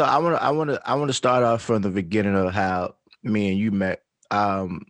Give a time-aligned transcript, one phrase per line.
[0.00, 2.34] So I want to I want to I want to start off from the beginning
[2.34, 4.00] of how me and you met.
[4.30, 4.86] Um,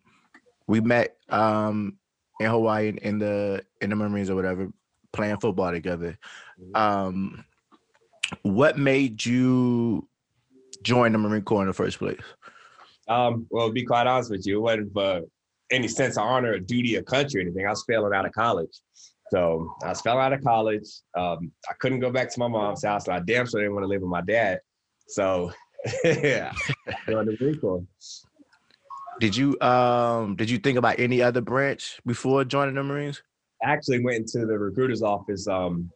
[0.69, 1.99] we met um
[2.39, 4.69] in Hawaii in the in the Marines or whatever,
[5.13, 6.17] playing football together.
[6.63, 6.77] Mm-hmm.
[6.77, 7.45] Um,
[8.43, 10.07] what made you
[10.85, 12.23] join the Marine Corps in the first place?
[13.09, 15.23] Um, well, to be quite honest with you, it wasn't for
[15.73, 17.67] any sense of honor or duty of country or anything.
[17.67, 18.79] I was failing out of college.
[19.33, 20.87] So I was failing out of college.
[21.19, 23.09] Um, I couldn't go back to my mom's house.
[23.09, 24.61] And I damn sure didn't want to live with my dad.
[25.11, 25.53] So
[26.05, 26.53] yeah,
[27.09, 27.83] joined the Marine Corps.
[29.19, 33.23] Did you um did you think about any other branch before joining the Marines?
[33.65, 35.47] I actually went into the recruiter's office.
[35.47, 35.91] Um,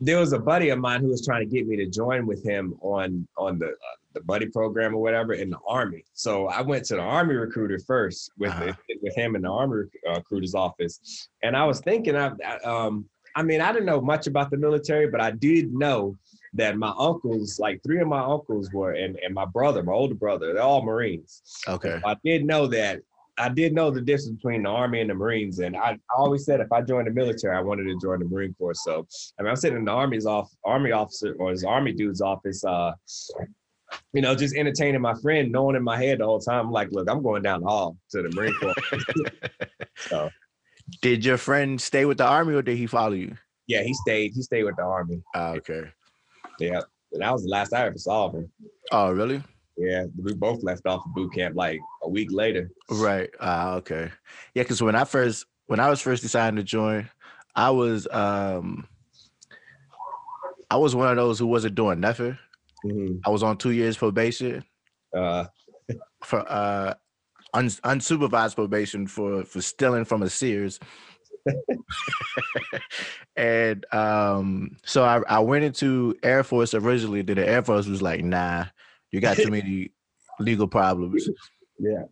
[0.00, 2.44] there was a buddy of mine who was trying to get me to join with
[2.44, 6.04] him on on the uh, the buddy program or whatever in the army.
[6.12, 8.72] So I went to the army recruiter first with Uh-huh.
[9.02, 13.06] with him in the army uh, recruiter's office, and I was thinking, I, I, um,
[13.36, 16.16] I mean, I didn't know much about the military, but I did know
[16.54, 20.14] that my uncles, like three of my uncles, were and and my brother, my older
[20.14, 21.42] brother, they're all Marines.
[21.68, 22.00] Okay.
[22.04, 23.00] I did know that.
[23.36, 26.44] I did know the difference between the Army and the Marines, and I, I always
[26.44, 28.74] said if I joined the military, I wanted to join the Marine Corps.
[28.74, 32.20] So, I mean, I'm sitting in the Army's off, Army officer or his Army dude's
[32.20, 32.92] office, uh,
[34.12, 37.10] you know, just entertaining my friend, knowing in my head the whole time, like, look,
[37.10, 38.74] I'm going down the hall to the Marine Corps.
[39.96, 40.30] so,
[41.02, 43.36] Did your friend stay with the army or did he follow you?
[43.66, 44.32] yeah, he stayed.
[44.34, 45.22] He stayed with the Army.
[45.34, 45.84] Ah, okay.
[46.58, 46.80] Yeah,
[47.12, 48.50] and that was the last I ever saw of him.
[48.92, 49.42] Oh, really?
[49.76, 52.70] Yeah, we both left off of boot camp like a week later.
[52.88, 53.28] Right.
[53.40, 54.10] Ah, okay.
[54.54, 57.10] Yeah, because when I first when I was first deciding to join,
[57.56, 58.86] I was um
[60.70, 62.38] I was one of those who wasn't doing nothing.
[62.84, 63.20] Mhm.
[63.26, 64.64] I was on two years probation
[65.16, 65.46] Uh,
[66.22, 66.94] for uh
[67.52, 70.78] un, unsupervised probation for for stealing from a Sears.
[73.36, 78.02] and um so I, I went into Air Force originally, then the Air Force was
[78.02, 78.66] like, nah,
[79.10, 79.90] you got too many
[80.38, 81.28] legal problems.
[81.78, 82.04] yeah.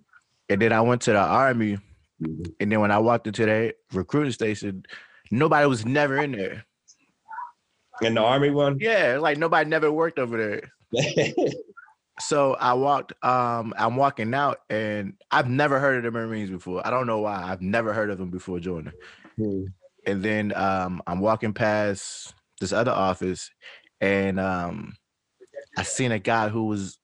[0.48, 1.78] And then I went to the army,
[2.20, 2.53] Mhm.
[2.60, 4.84] and then when I walked into that recruiting station,
[5.31, 6.65] nobody was never in there.
[8.00, 8.78] In the Army one.
[8.81, 10.72] Yeah, like nobody never worked over there.
[12.21, 16.87] So I walked, um, I'm walking out, and I've never heard of the Marines before.
[16.87, 17.42] I don't know why.
[17.42, 18.92] I've never heard of them before joining.
[19.37, 19.65] Hmm.
[20.06, 23.50] And then um, I'm walking past this other office,
[24.00, 24.94] and um,
[25.76, 26.98] I seen a guy who was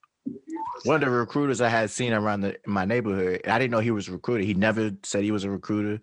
[0.84, 3.42] one of the recruiters I had seen around the, my neighborhood.
[3.46, 4.44] I didn't know he was recruiter.
[4.44, 6.00] He never said he was a recruiter.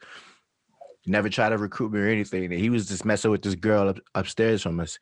[1.06, 2.46] Never tried to recruit me or anything.
[2.46, 4.98] And he was just messing with this girl up, upstairs from us.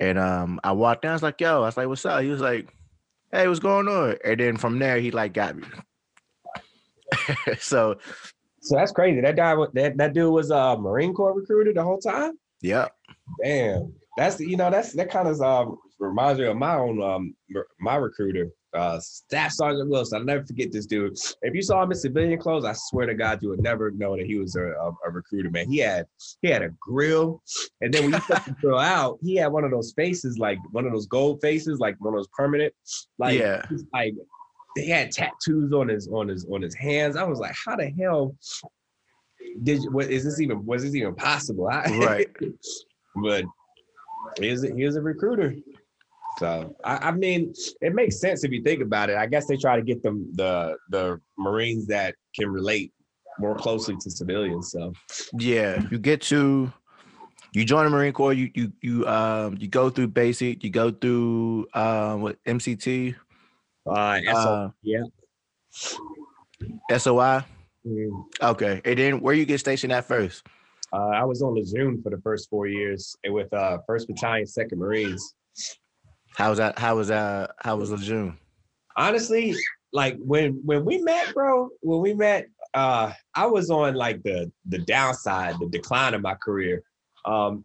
[0.00, 1.10] And um, I walked down.
[1.10, 2.68] I was like, "Yo," I was like, "What's up?" He was like,
[3.30, 5.64] "Hey, what's going on?" And then from there, he like got me.
[7.58, 7.98] so,
[8.62, 9.20] So that's crazy.
[9.20, 12.32] That guy, that that dude was a Marine Corps recruiter the whole time.
[12.60, 12.88] yeah,
[13.42, 17.34] Damn, that's you know that's that kind of um reminds me of my own um
[17.80, 20.18] my recruiter, uh Staff Sergeant Wilson.
[20.20, 21.16] I'll never forget this dude.
[21.42, 24.16] If you saw him in civilian clothes, I swear to God, you would never know
[24.16, 25.50] that he was a, a, a recruiter.
[25.50, 26.06] Man, he had
[26.40, 27.42] he had a grill,
[27.80, 30.58] and then when you took the grill out, he had one of those faces like
[30.72, 32.72] one of those gold faces, like one of those permanent,
[33.18, 33.64] like Yeah.
[33.92, 34.14] like
[34.76, 37.16] he had tattoos on his on his on his hands.
[37.16, 38.34] I was like, how the hell
[39.62, 41.68] did you, what is this even was this even possible?
[41.68, 42.28] I- Right.
[43.22, 43.44] but
[44.40, 45.54] he's a, he's a recruiter.
[46.38, 49.16] So I, I mean, it makes sense if you think about it.
[49.16, 52.92] I guess they try to get them the the Marines that can relate
[53.38, 54.70] more closely to civilians.
[54.70, 54.92] So
[55.38, 55.82] yeah.
[55.90, 56.72] You get to,
[57.52, 58.32] you join the Marine Corps.
[58.32, 60.64] You you you um you go through basic.
[60.64, 63.14] You go through um what MCT,
[63.86, 65.02] uh, uh, yeah.
[66.96, 67.44] SOI.
[67.86, 68.24] Mm.
[68.42, 70.46] Okay, and then where you get stationed at first?
[70.92, 74.78] Uh, I was on Lejeune for the first four years with uh, First Battalion, Second
[74.78, 75.34] Marines.
[76.36, 76.78] How was that?
[76.78, 77.52] How was that?
[77.58, 78.38] How was Lejeune?
[78.96, 79.54] honestly,
[79.92, 84.50] like when when we met, bro, when we met, uh, I was on like the
[84.66, 86.82] the downside, the decline of my career.
[87.24, 87.64] Um,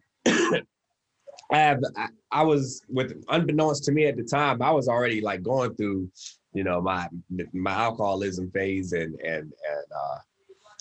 [1.50, 5.42] have I, I was with unbeknownst to me at the time, I was already like
[5.42, 6.10] going through,
[6.52, 7.08] you know, my
[7.52, 10.18] my alcoholism phase and and and uh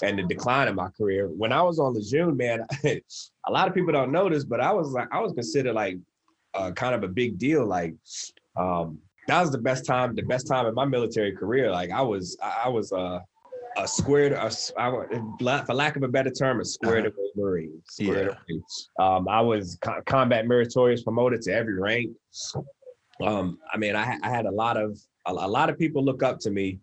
[0.04, 1.28] and the decline of my career.
[1.28, 4.72] When I was on the Lejeune, man, a lot of people don't this, but I
[4.72, 5.98] was like I was considered like
[6.54, 7.66] uh, kind of a big deal.
[7.66, 7.96] Like
[8.56, 11.70] um that was the best time, the best time in my military career.
[11.70, 13.20] Like I was, I I was uh,
[13.78, 17.16] a squared, a, I for lack of a better term, a squared Uh-huh.
[17.18, 17.82] away Marine.
[17.86, 18.56] Squared Yeah.
[18.56, 18.62] away.
[19.18, 22.12] Um, I was co- combat meritorious, promoted to every rank.
[23.24, 26.24] Um, I mean, I, I had a lot of, a, a lot of people look
[26.24, 26.80] up to me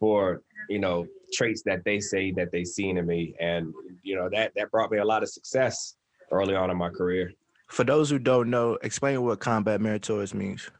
[0.00, 3.72] for, you know, traits that they say that they seen in me, and
[4.02, 5.96] you know that that brought me a lot of success
[6.30, 7.30] early on in my career.
[7.68, 10.70] For those who don't know, explain what combat meritorious means.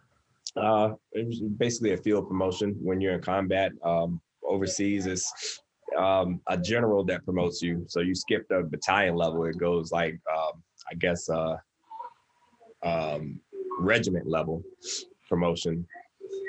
[0.57, 3.73] Uh, it was basically a field promotion when you're in combat.
[3.85, 5.31] Um, overseas is
[5.97, 7.85] um, a general that promotes you.
[7.89, 9.45] So you skip the battalion level.
[9.45, 11.57] It goes like um, I guess uh,
[12.83, 13.41] um,
[13.79, 14.63] regiment level
[15.29, 15.87] promotion.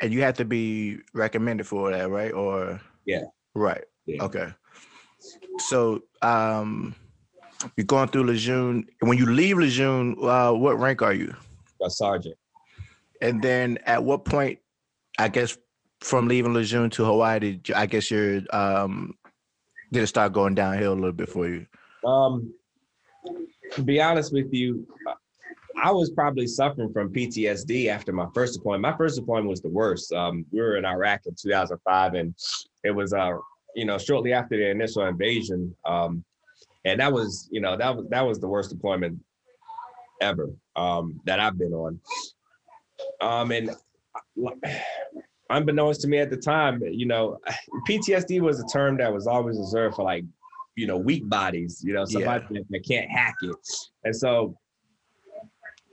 [0.01, 2.31] And you have to be recommended for that, right?
[2.31, 3.23] Or Yeah.
[3.53, 3.83] right.
[4.05, 4.23] Yeah.
[4.23, 4.53] Okay.
[5.59, 6.95] So um,
[7.75, 8.87] you're going through Lejeune.
[9.01, 11.35] When you leave Lejeune, uh, what rank are you?
[11.83, 12.35] A sergeant.
[13.21, 14.59] And then at what point,
[15.17, 15.57] I guess,
[16.01, 19.15] from leaving Lejeune to Hawaii, did I guess you're um,
[19.91, 21.65] did it start going downhill a little bit for you?
[22.05, 22.53] Um,
[23.73, 24.87] to be honest with you,
[25.81, 28.81] I was probably suffering from PTSD after my first deployment.
[28.81, 30.13] My first deployment was the worst.
[30.13, 32.33] Um, we were in Iraq in 2005, and
[32.83, 33.37] it was uh,
[33.75, 35.75] you know, shortly after the initial invasion.
[35.85, 36.23] Um,
[36.85, 39.19] and that was, you know, that was that was the worst deployment
[40.21, 41.99] ever um, that I've been on.
[43.21, 43.71] Um, and
[45.49, 47.37] unbeknownst to me at the time, you know,
[47.87, 50.23] PTSD was a term that was always reserved for like,
[50.75, 53.55] you know, weak bodies, you know, somebody that, that can't hack it.
[54.03, 54.55] And so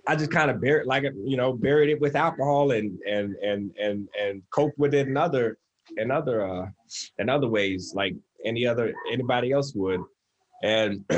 [0.06, 3.74] I just kind of buried, like, you know, buried it with alcohol and and and
[3.80, 5.58] and and cope with it in other
[5.96, 6.66] in other uh
[7.18, 8.14] in other ways, like
[8.44, 10.00] any other anybody else would.
[10.62, 11.04] And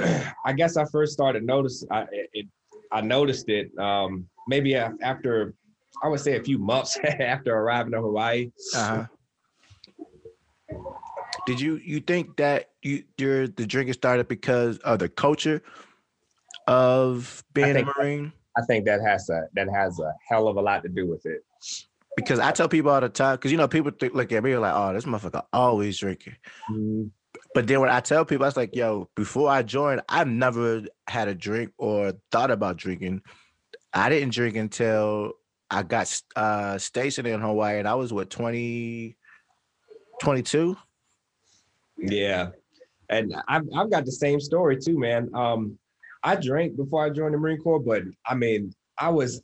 [0.45, 2.47] I guess I first started notice I it,
[2.91, 5.55] I noticed it um maybe after
[6.03, 8.51] I would say a few months after arriving to Hawaii.
[8.75, 9.07] Uh-huh.
[11.47, 15.63] Did you you think that you your the drinking started because of the culture
[16.67, 18.33] of being a Marine?
[18.57, 21.25] I think that has a that has a hell of a lot to do with
[21.27, 21.45] it.
[22.17, 24.57] Because I tell people all the time, because you know, people think, look at me
[24.57, 26.35] like, oh, this motherfucker always drinking.
[27.55, 30.83] But then when I tell people, I was like, yo, before I joined, I never
[31.07, 33.23] had a drink or thought about drinking.
[33.95, 35.35] I didn't drink until
[35.71, 39.17] I got uh, stationed in Hawaii, and I was what 20,
[40.21, 40.77] 22?
[41.99, 42.49] Yeah,
[43.11, 45.31] and I've I've got the same story too, man.
[45.35, 45.79] Um,
[46.23, 49.41] I drank before I joined the Marine Corps, but I mean, I was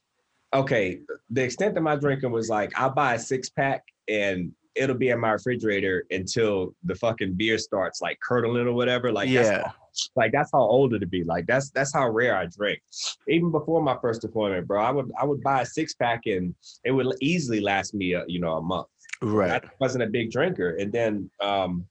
[0.54, 1.00] okay.
[1.30, 5.08] The extent of my drinking was like I'll buy a six pack and it'll be
[5.08, 9.12] in my refrigerator until the fucking beer starts like curdling or whatever.
[9.12, 9.70] Like that's yeah,
[10.14, 11.24] like that's how old it'd be.
[11.24, 12.80] Like that's that's how rare I drink.
[13.28, 16.54] Even before my first deployment, bro, I would I would buy a six pack and
[16.84, 18.88] it would easily last me a you know a month.
[19.22, 19.64] right.
[19.64, 21.86] I wasn't a big drinker, and then um,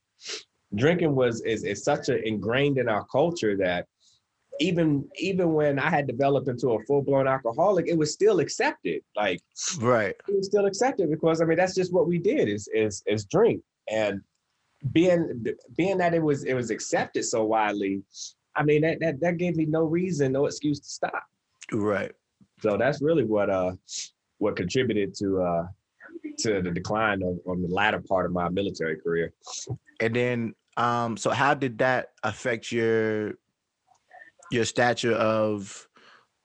[0.74, 3.86] drinking was is is such a ingrained in our culture that
[4.60, 9.02] even even when I had developed into a full blown alcoholic, it was still accepted.
[9.14, 9.40] Like
[9.78, 10.14] Right.
[10.28, 13.24] it was still accepted because I mean that's just what we did is is is
[13.24, 14.20] drink and
[14.92, 15.44] being
[15.76, 18.02] being that it was it was accepted so widely.
[18.54, 21.24] I mean that that that gave me no reason, no excuse to stop.
[21.72, 22.12] Right.
[22.62, 23.72] So that's really what uh
[24.38, 25.66] what contributed to uh
[26.38, 29.32] to the decline of on the latter part of my military career.
[30.00, 33.34] And then, um, so how did that affect your
[34.50, 35.88] your stature of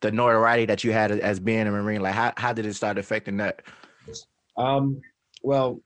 [0.02, 2.02] the notoriety that you had as being a Marine?
[2.02, 3.62] Like, how how did it start affecting that?
[4.58, 5.02] Um,
[5.44, 5.80] well,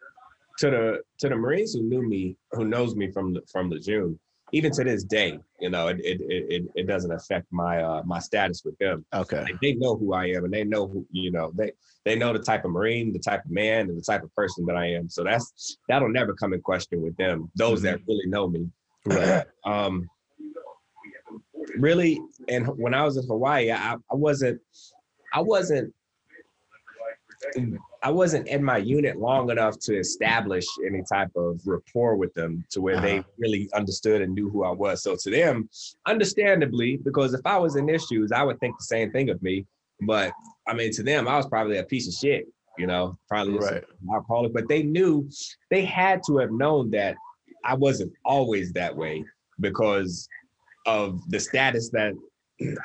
[0.60, 3.80] to the to the Marines who knew me, who knows me from the, from the
[3.80, 4.20] June,
[4.52, 8.20] even to this day, you know, it it it, it doesn't affect my uh my
[8.20, 9.06] status with them.
[9.14, 9.42] Okay.
[9.44, 11.72] Like, they know who I am, and they know who you know they
[12.06, 14.66] they know the type of Marine, the type of man, and the type of person
[14.68, 15.10] that I am.
[15.10, 17.51] So that's that'll never come in question with them.
[17.56, 18.70] Those that really know me.
[19.06, 19.46] Right.
[19.66, 20.08] um,
[21.77, 24.62] really, and when I was in Hawaii, I, I wasn't,
[25.34, 25.93] I wasn't,
[28.03, 32.63] I wasn't in my unit long enough to establish any type of rapport with them
[32.72, 33.29] to where they Uh-huh.
[33.38, 35.03] really understood and knew who I was.
[35.03, 35.69] So to them,
[36.05, 39.41] understandably, because if I was in their shoes, I would think the same thing of
[39.41, 39.65] me.
[40.01, 40.34] But
[40.67, 42.48] I mean, to them, I was probably a piece of shit.
[42.77, 43.84] You know, probably Right.
[44.13, 44.53] alcoholic.
[44.53, 45.29] But they knew,
[45.72, 47.15] they had to have known that
[47.63, 49.24] I wasn't always that way
[49.62, 50.27] because
[50.86, 52.13] of the status that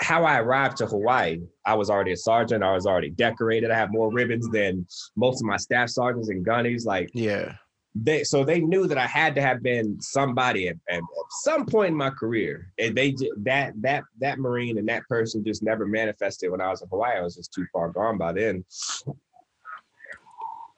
[0.00, 1.40] how I arrived to Hawaii.
[1.64, 2.64] I was already a sergeant.
[2.64, 3.71] I was already decorated.
[3.71, 4.85] I have more ribbons than
[5.16, 6.85] most of my staff sergeants and gunnies.
[6.85, 7.52] Like Yeah.
[7.95, 11.02] they, so they knew that I had to have been somebody at, at, at
[11.42, 12.73] some point in my career.
[12.80, 16.83] And they that that that Marine and that person just never manifested when I was
[16.83, 17.19] in Hawaii.
[17.19, 18.64] I was just too far gone by then.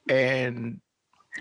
[0.08, 0.80] And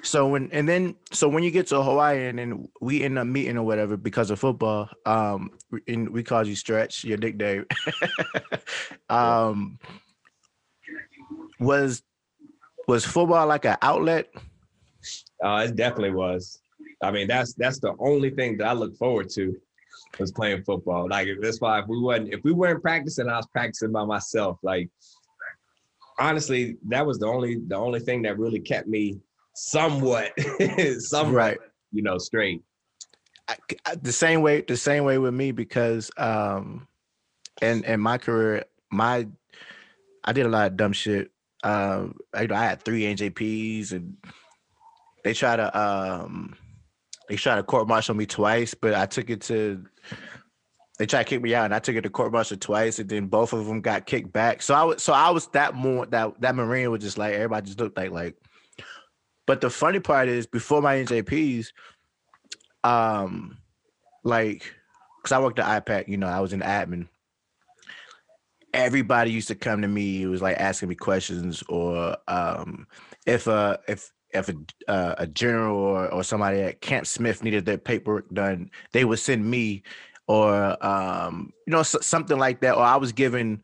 [0.04, 3.28] so when and then so when you get to Hawaii and then we end up
[3.28, 5.52] meeting or whatever because of football, um,
[5.88, 7.66] and we called you Stretch, your nickname.
[9.10, 9.78] um,
[11.60, 12.04] was
[12.88, 14.30] was football like an outlet?
[15.44, 16.62] Uh, it definitely was.
[17.04, 19.56] I mean, that's that's the only thing that I look forward to
[20.20, 21.10] was playing football.
[21.10, 24.58] Like that's why if we wasn't if we weren't practicing, I was practicing by myself.
[24.64, 24.90] Like
[26.18, 29.20] honestly, that was the only the only thing that really kept me
[29.56, 30.32] somewhat,
[31.00, 31.58] somewhat, Right.
[31.92, 32.62] you know, straight.
[33.48, 33.56] I,
[33.86, 36.88] I- the same way the same way with me because um
[37.62, 39.28] in in my career my
[40.24, 41.32] I did a lot of dumb shit.
[41.64, 44.18] Um I, I had three NJPs and
[45.24, 46.56] they try to um
[47.28, 49.84] they tried to court martial me twice, but I took it to
[51.00, 53.10] they tried to kick me out and I took it to court martial twice and
[53.10, 54.62] then both of them got kicked back.
[54.62, 57.66] So I was so I was that more that that Marine was just like everybody
[57.66, 58.36] just looked like like
[59.52, 61.74] but the funny part is before my NJPs,
[62.86, 63.58] um
[64.24, 64.74] like
[65.18, 67.10] because I worked at IPAC, you know, I was an admin.
[68.74, 70.24] Everybody used to come to me.
[70.24, 72.88] It was like asking me questions, or um,
[73.26, 74.56] if a if if a
[74.88, 79.20] uh, a general or, or somebody at Camp Smith needed their paperwork done, they would
[79.20, 79.84] send me,
[80.28, 82.78] or um, you know, something like that.
[82.78, 83.62] Or I was giving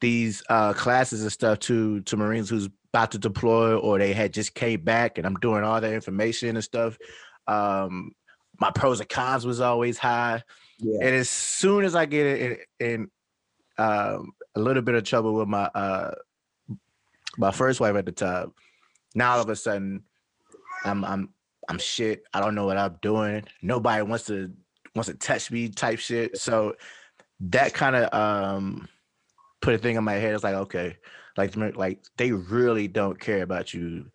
[0.00, 4.32] these uh, classes and stuff to to Marines who's about to deploy, or they had
[4.32, 6.98] just came back, and I'm doing all that information and stuff.
[7.46, 8.12] Um,
[8.60, 10.42] my pros and cons was always high.
[10.78, 10.98] Yeah.
[11.06, 13.10] And as soon as I get in, in
[13.78, 16.14] um, a little bit of trouble with my uh,
[17.36, 18.52] my first wife at the time,
[19.14, 20.02] now all of a sudden
[20.84, 21.30] I'm I'm
[21.68, 22.24] I'm shit.
[22.32, 23.44] I don't know what I'm doing.
[23.62, 24.52] Nobody wants to
[24.94, 26.38] wants to touch me type shit.
[26.38, 26.74] So
[27.40, 28.88] that kind of um
[29.60, 30.34] put a thing in my head.
[30.34, 30.96] It's like okay,
[31.38, 34.10] like like they really don't care about you.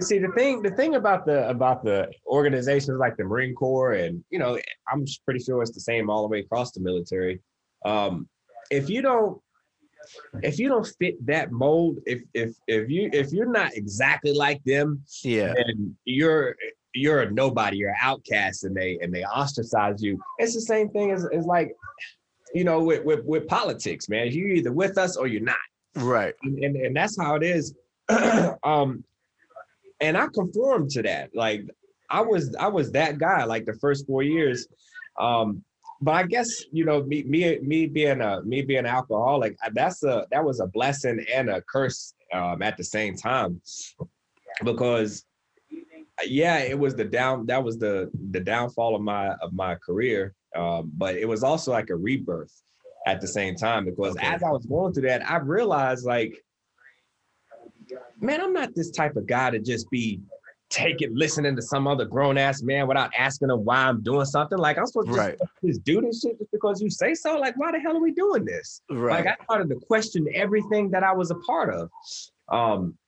[0.00, 4.24] See the thing, the thing about the about the organizations like the Marine Corps, and
[4.30, 4.58] you know,
[4.90, 7.40] I'm pretty sure it's the same all the way across the military.
[7.84, 8.28] Um,
[8.70, 9.40] if you don't,
[10.42, 14.62] if you don't fit that mold, if if if you if you're not exactly like
[14.64, 16.54] them, Yeah, then you're
[16.94, 20.20] you're a nobody, you're an outcast, and they and they ostracize you.
[20.38, 21.74] It's the same thing as, as like,
[22.54, 24.28] you know, with, with with politics, man.
[24.30, 25.56] You're either with us or you're not
[25.96, 26.34] right.
[26.42, 27.74] and, and, and that's how it is.
[28.64, 29.04] um,
[30.00, 31.34] and I conformed to that.
[31.34, 31.64] Like
[32.10, 34.68] I was I was that guy like the first four years.
[35.18, 35.64] Um,
[36.00, 40.02] but I guess you know me me me being a me being an alcoholic, that's
[40.04, 43.60] a that was a blessing and a curse um, at the same time
[44.64, 45.24] because
[46.24, 50.34] yeah, it was the down that was the the downfall of my of my career.
[50.56, 52.62] Um, but it was also like a rebirth
[53.06, 54.26] at the same time because Okay.
[54.26, 56.44] as I was going through that, I realized like,
[58.20, 60.20] man, I'm not this type of guy to just be
[60.70, 64.58] taking listening to some other grown ass man without asking him why I'm doing something.
[64.58, 65.38] Like I'm supposed to just, Right.
[65.64, 67.38] just do this shit just because you say so.
[67.38, 68.82] Like, why the hell are we doing this?
[68.90, 69.24] Right.
[69.24, 71.90] Like I started to question everything that I was a part of.
[72.50, 72.98] Um,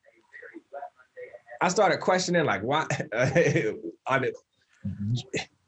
[1.60, 4.32] I started questioning like why I mean,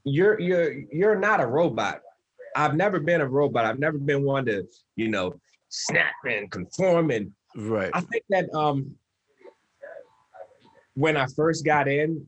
[0.05, 2.01] you're you're you're not a robot.
[2.57, 3.65] I've never been a robot.
[3.65, 4.67] I've never been one to,
[4.97, 5.35] you know,
[5.69, 7.11] snap and conform.
[7.11, 7.91] And right.
[7.95, 8.95] I think that um
[10.95, 12.27] when I first got in,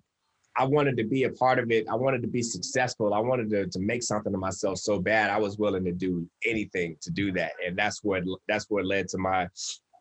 [0.57, 1.87] I wanted to be a part of it.
[1.89, 3.13] I wanted to be successful.
[3.13, 5.31] I wanted to, to make something of myself so bad.
[5.31, 7.53] I was willing to do anything to do that.
[7.65, 9.49] And that's what that's what led to my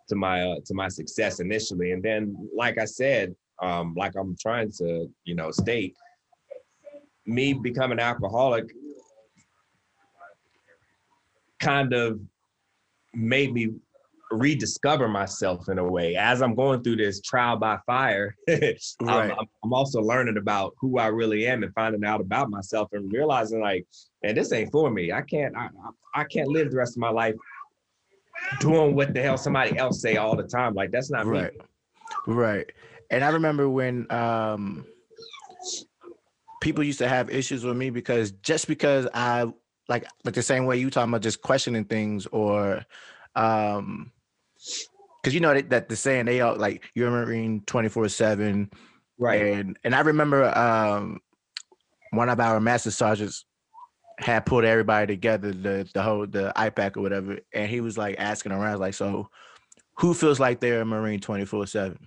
[0.10, 1.92] to my uh, to my success initially.
[1.92, 5.96] And then, like I said, um, like I'm trying to, you know, state,
[7.26, 8.72] me becoming an alcoholic
[11.64, 12.20] kind of
[13.14, 13.70] made me
[14.32, 16.16] rediscover myself in a way.
[16.16, 19.32] As i'm going through this trial by fire I'm- Right.
[19.32, 23.12] I'm, I'm also learning about who i really am and finding out about myself and
[23.14, 23.86] realizing like
[24.24, 25.12] and this ain't for me.
[25.12, 27.36] I can't i, I I can't live the rest of my life
[28.60, 30.74] doing what the hell somebody else say all the time.
[30.74, 31.54] Like that's not right.
[31.54, 31.60] Me
[32.28, 32.72] right.
[33.12, 34.86] And i remember when um
[36.62, 39.46] people used to have issues with me because just because i
[39.90, 42.84] like like the same way you talking about just questioning things or
[43.36, 44.12] um
[45.22, 48.70] because you know that, that the saying they all like you're a marine 24 7
[49.18, 49.42] right.
[49.42, 51.20] and and i remember um
[52.12, 53.46] one of our master sergeants
[54.20, 58.16] had pulled everybody together the the whole the ipac or whatever and he was like
[58.20, 59.28] asking around like so
[59.98, 61.98] who feels like they're a marine 24 7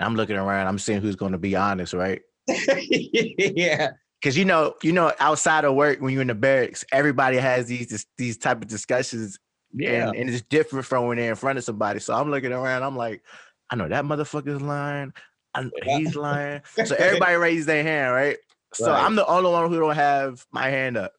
[0.00, 2.22] i'm looking around i'm seeing who's going to be honest right?
[2.48, 7.36] Yeah because you know you know outside of work when you're in the barracks everybody
[7.36, 9.38] has these these type of discussions
[9.72, 10.08] yeah.
[10.08, 12.00] and, and it's different from when they're in front of somebody.
[12.00, 13.22] So i'm looking around i'm like
[13.70, 15.12] i know that motherfucker's lying.
[15.54, 16.60] I, he's lying.
[16.84, 18.36] So everybody raised their hand right?
[18.74, 19.04] So Right.
[19.04, 21.12] i'm the only one who don't have my hand up.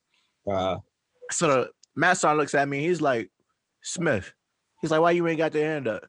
[0.50, 0.77] Uh,
[1.32, 3.29] so the master looks at me he's like
[3.82, 4.34] smith
[4.82, 6.06] he's like why you ain't got your hand up?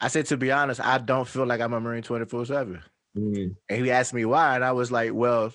[0.00, 2.82] I said to be honest i don't feel like i'm a marine 24 7
[3.16, 5.52] mm, and he asked me why, and I was like, well,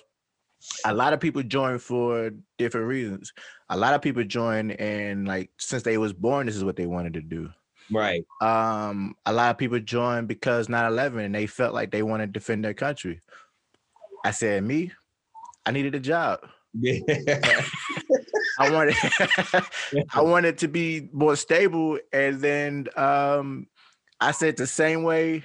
[0.84, 3.32] a lot of people join for different reasons.
[3.68, 6.86] A lot of people join and like since they was born, this is what they
[6.86, 7.50] wanted to do.
[7.90, 8.24] Right.
[8.40, 12.38] Um, a lot of people joined because 9/11 and they felt like they wanted to
[12.38, 13.20] defend their country.
[14.24, 14.92] I said, me,
[15.66, 16.40] I needed a job.
[16.72, 16.98] Yeah.
[18.58, 18.94] I wanted
[20.14, 21.98] I wanted to be more stable.
[22.12, 23.68] And then um
[24.20, 25.44] I said the same way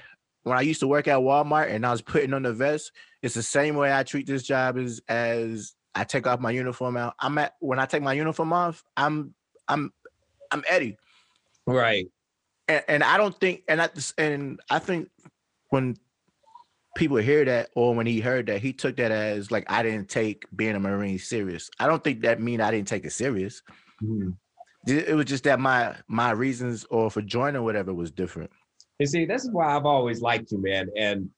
[0.49, 2.91] when I used to work at Walmart and I was putting on the vest,
[3.21, 6.97] it's the same way I treat this job as as I take off my uniform
[6.97, 7.13] out.
[7.19, 9.33] I'm at when I take my uniform off, I'm
[9.67, 9.93] I'm
[10.51, 10.97] I'm Eddie.
[11.67, 12.07] right.
[12.67, 15.09] And, and I don't think and I and I think
[15.69, 15.95] when
[16.95, 20.09] people hear that or when he heard that he took that as like I didn't
[20.09, 21.69] take being a Marine serious.
[21.79, 23.61] I don't think that mean I didn't take it serious.
[24.01, 24.35] Mhm.
[24.87, 28.49] It it was just that my my reasons or for joining whatever was different.
[28.99, 30.89] You see, this is why I've always liked you, man.
[30.97, 31.29] And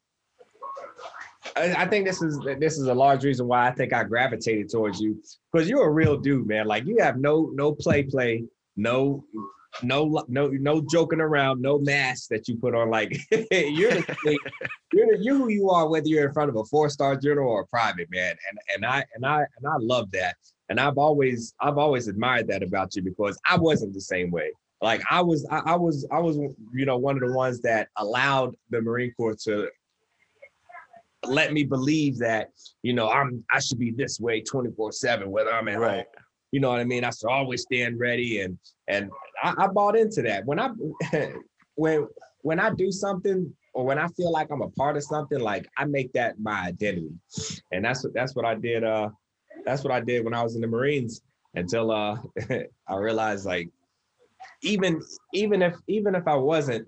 [1.55, 4.69] I, I think this is this is a large reason why I think I gravitated
[4.69, 6.65] towards you because you're a real dude, man.
[6.65, 9.23] Like you have no no play play, no
[9.83, 12.89] no no no joking around, no mask that you put on.
[12.89, 14.15] Like you're the,
[14.93, 17.51] you're the, you're who you are, whether you're in front of a four star general
[17.51, 18.35] or a private man.
[18.49, 20.35] And and I and I and I love that.
[20.69, 24.51] And I've always I've always admired that about you because I wasn't the same way
[24.81, 26.37] like I was, I, I was, I was,
[26.73, 29.69] you know, one of the ones that allowed the Marine Corps to
[31.25, 32.49] let me believe that,
[32.81, 36.03] you know, I'm, I should be this way 24 seven, whether I'm at home.
[36.51, 37.03] You know what I mean?
[37.03, 38.57] I should always stand ready, and
[38.89, 39.09] and
[39.41, 40.45] I, I bought into that.
[40.45, 40.71] When I,
[41.75, 42.07] when
[42.41, 45.69] when I do something or when I feel like I'm a part of something, like
[45.77, 47.11] I make that my identity,
[47.71, 48.83] and that's what that's what I did.
[48.83, 49.09] Uh,
[49.63, 51.21] that's what I did when I was in the Marines
[51.55, 52.17] until uh,
[52.87, 53.69] I realized like
[54.63, 55.01] even
[55.33, 56.87] even if even if I wasn't,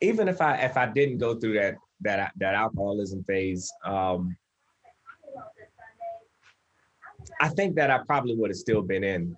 [0.00, 4.36] even if I if I didn't go through that that that alcoholism phase, um,
[7.40, 9.36] I think that I probably would have still been in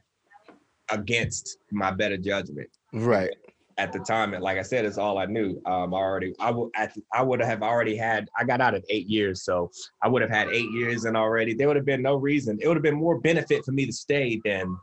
[0.90, 3.30] against my better judgment Right.
[3.78, 4.35] at the time.
[4.35, 5.61] And like I said, it's all I knew.
[5.66, 6.71] Um, I already I would
[7.12, 8.28] I would have already had.
[8.38, 9.70] I got out at eight years, so
[10.03, 11.55] I would have had eight years and already.
[11.55, 12.59] There would have been no reason.
[12.61, 14.77] It would have been more benefit for me to stay than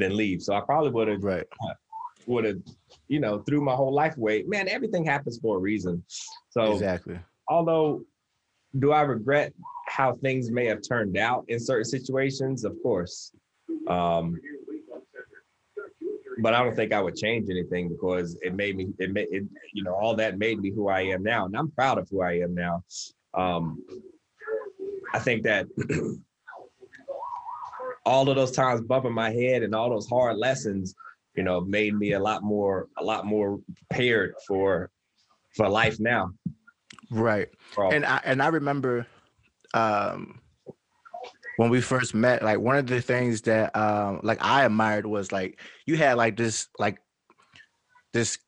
[0.00, 0.42] than leave.
[0.42, 1.46] So I probably would have Right.
[2.26, 2.58] would have,
[3.08, 4.42] you know, threw my whole life away.
[4.44, 6.04] Man, everything happens for a reason.
[6.50, 7.18] So Exactly.
[7.48, 8.02] although
[8.78, 9.52] do I regret
[9.88, 12.64] how things may have turned out in certain situations?
[12.64, 13.32] Of course.
[13.88, 14.38] Um,
[16.38, 19.44] but I don't think I would change anything because it made me, it made it,
[19.72, 21.46] you know, all that made me who I am now.
[21.46, 22.84] And I'm proud of who I am now.
[23.34, 23.84] Um,
[25.12, 25.66] I think that
[28.10, 30.96] all of those times bumping my head and all those hard lessons,
[31.36, 34.90] you know, made me a lot more, a lot more prepared for,
[35.54, 36.32] for life now.
[37.12, 37.48] Right.
[37.72, 39.06] For- And I and I remember
[39.74, 40.40] um
[41.56, 45.30] when we first met, like one of the things that um like I admired was
[45.30, 46.98] like you had like this like
[48.12, 48.38] this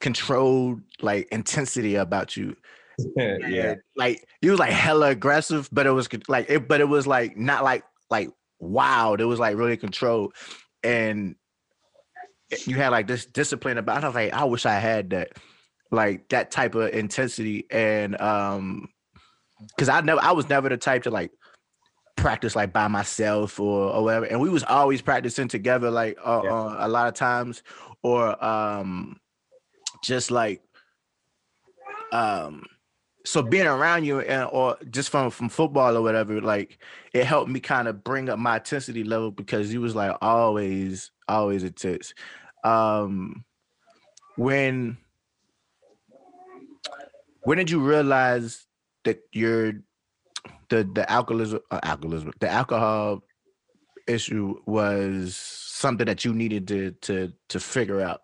[0.00, 2.56] controlled like intensity about you.
[3.16, 3.74] yeah.
[3.94, 7.36] Like you was like hella aggressive, but it was like it but it was like
[7.36, 8.30] not like like
[8.62, 9.20] wild.
[9.20, 10.34] It was like really controlled.
[10.82, 11.36] And
[12.66, 14.04] you had like this discipline about it.
[14.04, 15.32] I was like, I wish I had that,
[15.90, 17.66] like that type of intensity.
[17.70, 18.88] And um
[19.68, 21.30] because I never I was never the type to like
[22.16, 24.26] practice like by myself or, or whatever.
[24.26, 26.50] And we was always practicing together, like uh, Yeah.
[26.50, 27.62] uh, a lot of times,
[28.02, 29.18] or um
[30.02, 30.62] just like
[32.12, 32.64] um
[33.24, 36.78] so being around you and or just from from football or whatever like
[37.12, 41.10] it helped me kind of bring up my intensity level because you was like always
[41.28, 42.14] always intense
[42.64, 43.44] um
[44.36, 44.96] when
[47.42, 48.66] when did you realize
[49.04, 49.72] that your
[50.68, 53.22] the the alcoholism uh, alcoholism the alcohol
[54.08, 58.22] issue was something that you needed to to to figure out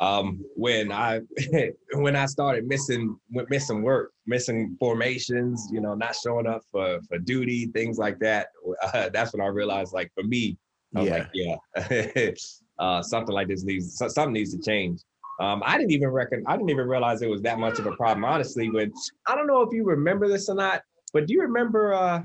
[0.00, 1.20] um, when I
[1.94, 7.18] when I started missing missing work, missing formations, you know, not showing up for for
[7.18, 8.48] duty, things like that.
[8.82, 10.56] Uh, that's when I realized, like for me,
[10.94, 11.16] I was Yeah.
[11.18, 12.30] like, yeah,
[12.78, 15.00] uh, something like this needs something needs to change.
[15.40, 17.92] Um, I didn't even reckon I didn't even realize it was that much of a
[17.96, 18.24] problem.
[18.24, 18.92] Honestly, when
[19.26, 20.82] I don't know if you remember this or not,
[21.12, 21.94] but do you remember?
[21.94, 22.22] Uh,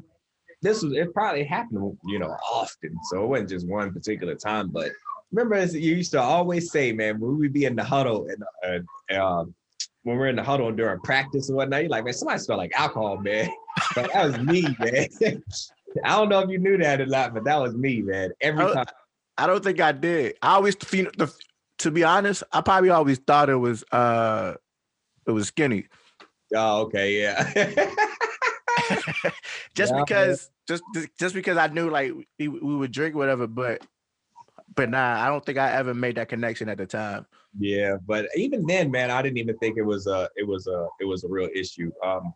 [0.61, 2.95] this was it probably happened, you know, often.
[3.09, 4.91] So it wasn't just one particular time, but
[5.33, 8.27] remember as you used to always say, man, when we would be in the huddle
[8.27, 9.53] and uh, um,
[10.03, 12.71] when we're in the huddle during practice and whatnot, you're like, man, somebody smell like
[12.75, 13.49] alcohol, man.
[13.95, 15.07] But that was me, man.
[16.03, 18.29] I don't know if you knew that or not, but that was me, man.
[18.39, 18.85] Every Oh, time.
[19.35, 20.35] I don't think I did.
[20.43, 21.33] I always feel the
[21.79, 24.53] to be honest, I probably always thought it was uh
[25.25, 25.87] it was skinny.
[26.55, 27.51] Oh, okay, yeah.
[29.75, 30.05] just Yeah, man.
[30.05, 30.83] because just
[31.17, 33.83] just because I knew like we, we would drink whatever, but
[34.75, 37.25] but nah, I don't think I ever made that connection at the time.
[37.59, 40.87] Yeah, but even then, man, I didn't even think it was a it was a
[40.99, 41.91] it was a real issue.
[42.03, 42.33] Um,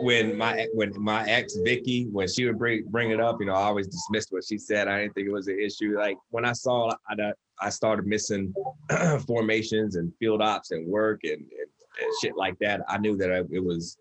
[0.00, 3.54] when my when my ex Vicky, when she would bring bring it up, you know,
[3.54, 4.88] I always dismissed what she said.
[4.88, 5.96] I didn't think it was an issue.
[5.98, 8.52] Like when I saw I I started missing
[9.26, 13.30] formations and field ops and work and, and, and shit like that, I knew that
[13.30, 13.96] it was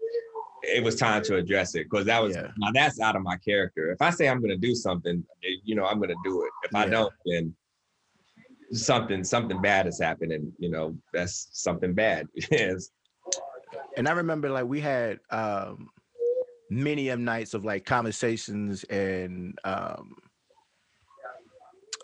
[0.64, 2.48] it was time to address it because that was yeah.
[2.58, 3.92] now that's out of my character.
[3.92, 5.24] If I say I'm gonna do something,
[5.64, 6.52] you know, I'm gonna do it.
[6.64, 6.80] If yeah.
[6.80, 7.54] I don't, then
[8.72, 10.52] something something bad is happening.
[10.58, 12.28] you know, that's something bad.
[12.52, 12.90] yes.
[13.98, 15.90] And I remember like we had um
[16.70, 20.16] many of nights of like conversations and um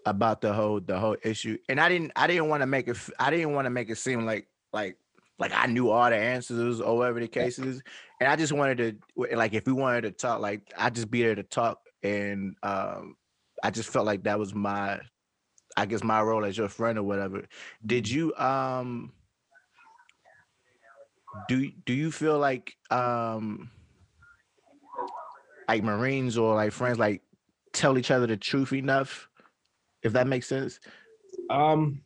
[0.05, 2.97] about the whole the whole issue and i didn't i didn't want to make it
[3.19, 4.97] i didn't want to make it seem like like
[5.39, 7.81] like i knew all the answers or whatever the case is
[8.19, 8.77] and i just wanted
[9.15, 12.55] to like if we wanted to talk like I'd just be there to talk and
[12.63, 13.15] um
[13.63, 14.99] i just felt like that was my
[15.77, 17.43] i guess my role as your friend or whatever.
[17.85, 19.13] Did you um
[21.47, 23.69] do do you feel like um
[25.69, 27.21] like marines or like friends like
[27.73, 29.29] tell each other the truth enough
[30.01, 30.79] if that makes sense?
[31.49, 32.01] Um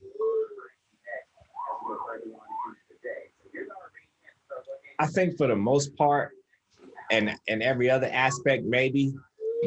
[5.01, 6.31] i think for the most part
[7.11, 9.13] and and every other aspect maybe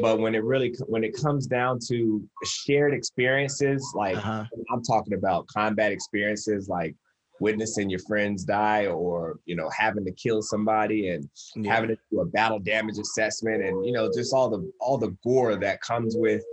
[0.01, 4.45] but when it really when it comes down to shared experiences like uh-huh.
[4.71, 6.95] i'm talking about combat experiences like
[7.39, 11.73] witnessing your friends die or you know having to kill somebody and yeah.
[11.73, 15.15] having to do a battle damage assessment and you know just all the all the
[15.23, 16.43] gore that comes with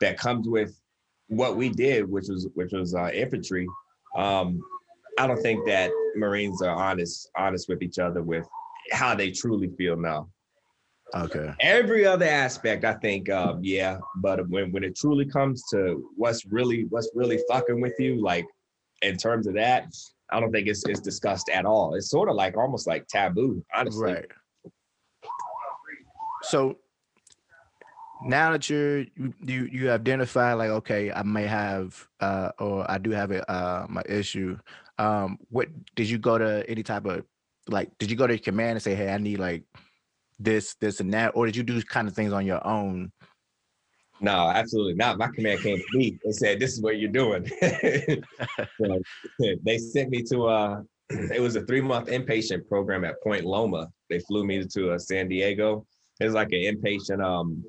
[0.00, 0.78] that comes with
[1.28, 3.66] what we did which was which was uh, infantry
[4.16, 4.60] um
[5.18, 8.46] i don't think that marines are honest honest with each other with
[8.92, 10.28] how they truly feel now
[11.14, 16.08] okay every other aspect i think um yeah but when when it truly comes to
[16.16, 18.46] what's really what's really fucking with you like
[19.02, 19.86] in terms of that,
[20.30, 21.94] I don't think it's it's discussed at all.
[21.94, 24.12] It's sort of like almost like taboo, honestly.
[24.12, 24.26] Right.
[26.42, 26.78] So
[28.22, 29.00] now that you're
[29.44, 33.86] you you identify like okay, I may have uh or I do have a uh
[33.88, 34.58] my issue.
[35.00, 37.24] Um what did you go to any type of
[37.66, 39.64] like did you go to command and say, hey, I need like
[40.38, 43.12] this, this and that, or did you do kind of things on your own
[44.22, 45.16] no, absolutely not.
[45.18, 47.46] My command came to me and said, "This is what you're doing."
[48.80, 49.00] so,
[49.64, 50.72] they sent me to a.
[50.72, 50.82] Uh,
[51.34, 53.88] it was a three month inpatient program at Point Loma.
[54.08, 55.86] They flew me to uh, San Diego.
[56.20, 57.64] It was like an inpatient um,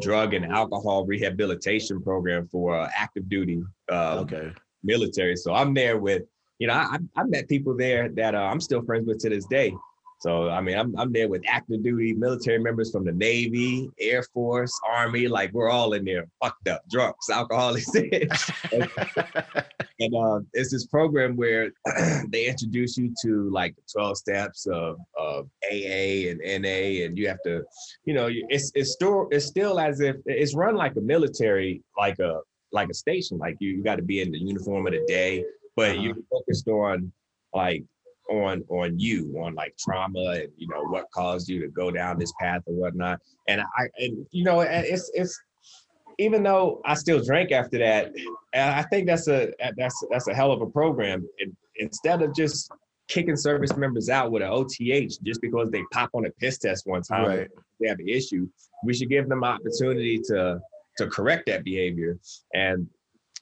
[0.00, 4.52] drug and alcohol rehabilitation program for uh, active duty um, okay.
[4.82, 5.36] military.
[5.36, 6.22] So I'm there with,
[6.58, 9.46] you know, I, I met people there that uh, I'm still friends with to this
[9.46, 9.74] day.
[10.20, 14.22] So I mean, I'm I'm there with active duty military members from the Navy, Air
[14.22, 15.28] Force, Army.
[15.28, 17.88] Like we're all in there, fucked up, drunks, alcoholics.
[18.72, 21.70] and, uh, it's this program where
[22.28, 27.28] they introduce you to like the 12 steps of, of AA and NA, and you
[27.28, 27.62] have to,
[28.06, 32.18] you know, it's it's still it's still as if it's run like a military, like
[32.20, 32.40] a
[32.72, 33.36] like a station.
[33.36, 35.44] Like you, you got to be in the uniform of the day,
[35.76, 36.00] but uh-huh.
[36.00, 37.12] you're focused on
[37.54, 37.84] like
[38.30, 42.18] on on you on like trauma and you know what caused you to go down
[42.18, 45.40] this path or whatnot and i and you know it's it's
[46.18, 48.12] even though i still drank after that
[48.52, 52.34] and i think that's a that's that's a hell of a program it, instead of
[52.34, 52.70] just
[53.08, 54.76] kicking service members out with an oth
[55.22, 57.48] just because they pop on a piss test one time right.
[57.80, 58.48] they have an issue
[58.84, 60.58] we should give them an opportunity to
[60.96, 62.18] to correct that behavior
[62.54, 62.88] and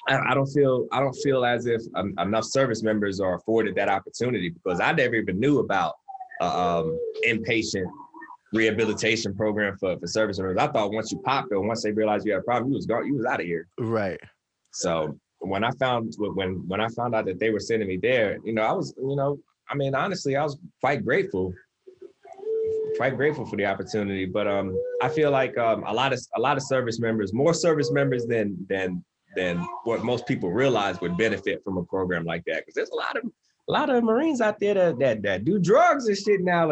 [0.08, 3.88] I, don't feel I don't feel as if um, enough service members are afforded that
[3.88, 5.94] opportunity because I never even knew about
[6.40, 7.86] uh, um, inpatient
[8.52, 10.58] rehabilitation program for, for service members.
[10.58, 12.86] I thought once you popped it, once they realized you had a problem, you was
[12.86, 13.66] gone, you was out of here.
[13.78, 14.20] Right.
[14.72, 18.38] So when I found when when I found out that they were sending me there,
[18.44, 19.38] you know, I was, you know,
[19.68, 21.52] I mean, honestly, I was quite grateful,
[22.96, 24.26] quite grateful for the opportunity.
[24.26, 27.54] But um, I feel like um, a lot of a lot of service members, more
[27.54, 29.04] service members than than
[29.36, 32.58] than what most people realize would benefit from a program like that.
[32.58, 33.24] Because there's a lot of
[33.68, 36.70] a lot of Marines out there that that, that do drugs and shit now.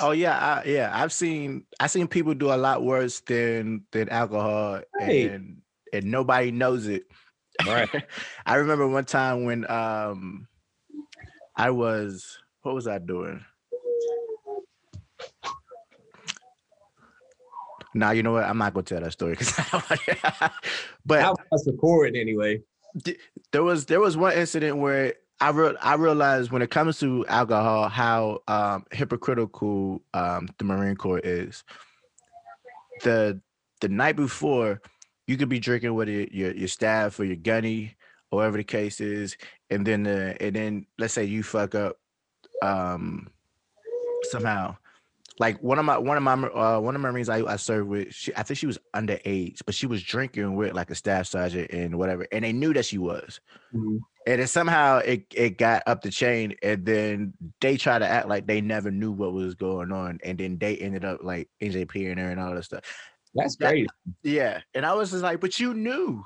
[0.00, 0.90] oh yeah, I, yeah.
[0.92, 5.30] I've seen I've seen people do a lot worse than than alcohol, right.
[5.30, 5.58] and
[5.92, 7.04] and nobody knows it.
[7.66, 7.88] Right.
[8.46, 10.46] I remember one time when um
[11.56, 13.44] I was what was I doing?
[17.94, 18.44] Now you know what?
[18.44, 19.52] I'm not gonna tell that story because,
[21.06, 22.62] but I was recording anyway.
[23.52, 27.24] There was there was one incident where I re- I realized when it comes to
[27.26, 31.64] alcohol how um, hypocritical um, the Marine Corps is.
[33.02, 33.40] The
[33.80, 34.82] the night before,
[35.26, 37.96] you could be drinking with your your, your staff or your gunny,
[38.30, 39.36] or whatever the case is,
[39.70, 41.96] and then uh, and then let's say you fuck up
[42.62, 43.28] um
[44.30, 44.76] somehow.
[45.40, 47.88] Like one of my one of my uh, one of my Marines I, I served
[47.88, 51.28] with, she, I think she was underage, but she was drinking with like a staff
[51.28, 53.40] sergeant and whatever, and they knew that she was.
[53.74, 53.96] Mm-hmm.
[54.26, 58.28] And then somehow it, it got up the chain, and then they try to act
[58.28, 62.10] like they never knew what was going on, and then they ended up like NJP
[62.10, 62.82] and her and all that stuff.
[63.34, 63.86] That's crazy.
[64.22, 66.22] Yeah, and I was just like, but you knew.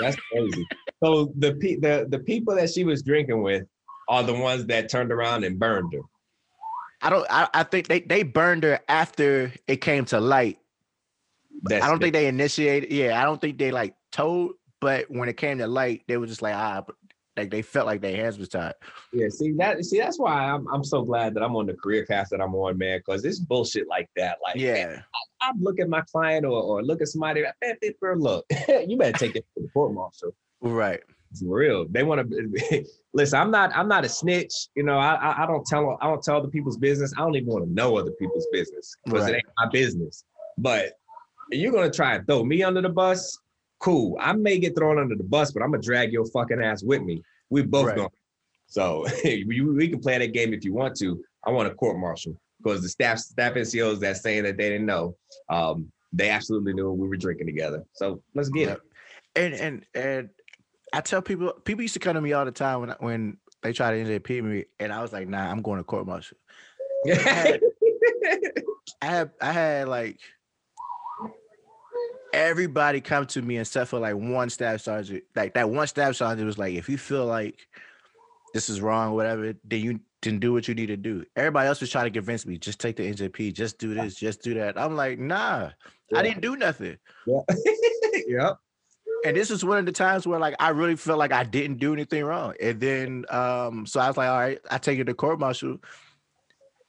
[0.00, 0.66] That's crazy.
[1.04, 3.62] so the pe- the the people that she was drinking with
[4.08, 6.00] are the ones that turned around and burned her.
[7.06, 7.26] I don't.
[7.30, 10.58] I, I think they they burned her after it came to light.
[11.62, 12.90] That's I don't think they initiated.
[12.90, 14.54] Yeah, I don't think they like told.
[14.80, 16.84] But when it came to light, they were just like ah,
[17.36, 18.74] like they felt like their hands was tied.
[19.12, 19.84] Yeah, see that.
[19.84, 22.56] See that's why I'm I'm so glad that I'm on the career path that I'm
[22.56, 22.98] on, man.
[22.98, 24.38] Because it's bullshit like that.
[24.42, 25.04] Like Yeah, man,
[25.42, 27.44] I, look at my client or or look at somebody.
[27.62, 30.34] Man, girl, look, you better take it to the court martial.
[30.60, 31.02] right.
[31.34, 33.38] For real, they want to listen.
[33.38, 33.74] I'm not.
[33.74, 34.68] I'm not a snitch.
[34.74, 35.98] You know, I, I I don't tell.
[36.00, 37.12] I don't tell other people's business.
[37.16, 39.34] I don't even want to know other people's business because Right.
[39.34, 40.24] it ain't my business.
[40.58, 40.92] But
[41.50, 43.38] you're gonna try and throw me under the bus.
[43.78, 44.16] Cool.
[44.20, 47.02] I may get thrown under the bus, but I'm gonna drag your fucking ass with
[47.02, 47.22] me.
[47.50, 47.96] We both Right.
[47.96, 48.10] going.
[48.66, 51.22] So we, we can play that game if you want to.
[51.44, 54.86] I want a court martial because the staff staff NCOs that saying that they didn't
[54.86, 55.16] know,
[55.48, 57.84] um, they absolutely knew we were drinking together.
[57.92, 58.80] So let's get it.
[59.36, 60.30] And and and
[60.92, 63.36] I tell people people used to come to me all the time when I- when
[63.62, 66.36] they try to NJP me, and I was like, nah, I'm going to court martial.
[67.04, 67.62] it.
[69.02, 70.20] I had I had like
[72.32, 75.24] everybody come to me except for like one staff sergeant.
[75.34, 77.66] Like that one staff sergeant was like, if you feel like
[78.54, 81.24] this is wrong, whatever, then you can do what you need to do.
[81.36, 84.42] Everybody else was trying to convince me, just take the NJP, just do this, just
[84.42, 84.78] do that.
[84.78, 85.70] I'm like, nah,
[86.10, 86.18] Yeah.
[86.18, 86.96] I didn't do nothing.
[87.26, 87.40] Yeah.
[88.26, 88.56] yep.
[89.26, 91.78] And this is one of the times where like I really felt like I didn't
[91.78, 92.54] do anything wrong.
[92.62, 95.78] And then um, so I was like, all right, I take it to court martial.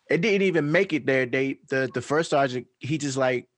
[0.08, 1.26] It didn't even make it there.
[1.26, 3.50] They the the first sergeant, he just like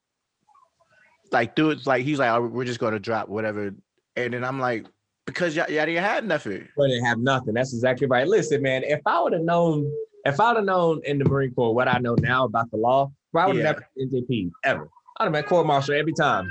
[1.34, 3.76] like do it like he's like, oh, we're just gonna drop whatever.
[4.16, 4.86] And then I'm like,
[5.26, 6.66] because y'all, y'all didn't have nothing.
[6.78, 7.56] But didn't have nothing.
[7.56, 8.26] That's exactly right.
[8.26, 9.92] Listen, man, if I would have known,
[10.24, 12.78] if I would have known in the Marine Corps what I know now about the
[12.78, 14.08] law, bro, I would have Yeah.
[14.08, 14.90] never NJP ever.
[15.18, 16.50] I'd have been court martial every time.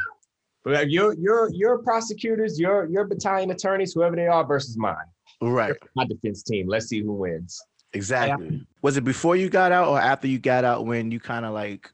[0.64, 4.96] But your your your prosecutors, your your battalion attorneys, whoever they are, versus mine.
[5.40, 5.74] Right.
[5.94, 6.68] My defense team.
[6.68, 7.60] Let's see who wins.
[7.92, 8.66] Exactly.
[8.82, 11.54] Was it before you got out or after you got out when you kind of
[11.54, 11.90] like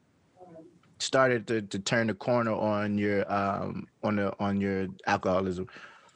[0.99, 5.67] started to, to turn the corner on your um on the on your alcoholism?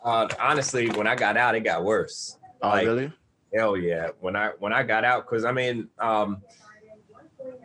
[0.04, 2.38] Uh, honestly, when I got out, it got worse.
[2.62, 3.12] Oh, Like, really?
[3.54, 4.10] Hell yeah.
[4.20, 6.42] When I when I got out, because I mean, um,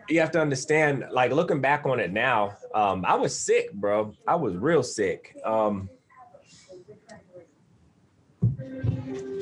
[0.08, 4.12] you have to understand, like looking back on it now, um, I was sick, bro.
[4.26, 5.36] I was real sick.
[5.44, 5.88] Um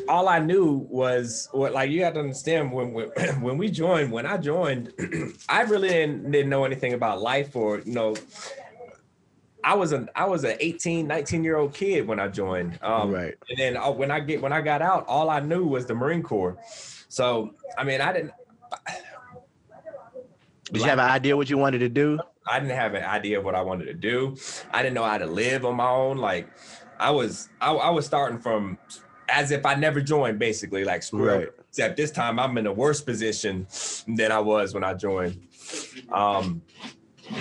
[0.09, 3.09] all I knew was what like you have to understand when when,
[3.41, 4.93] when we joined, when I joined,
[5.49, 8.15] I really didn't, didn't know anything about life or you know.
[9.65, 12.81] I was an I was an 18, 19 year old kid when I joined.
[12.83, 13.35] Um, right.
[13.49, 15.95] and then uh, when I get when I got out, all I knew was the
[15.95, 16.59] Marine Corps.
[17.09, 18.33] So I mean, I didn't
[20.73, 22.19] Did you have an idea what you wanted to do?
[22.47, 24.37] I didn't have an idea of what I wanted to do.
[24.73, 26.17] I didn't know how to live on my own.
[26.19, 26.49] Like
[26.99, 28.79] I was I, I was starting from
[29.29, 31.25] as if I never joined, basically like screw.
[31.25, 31.49] Right.
[31.69, 33.67] Except this time I'm in a worse position
[34.07, 35.41] than I was when I joined.
[36.11, 36.63] Um,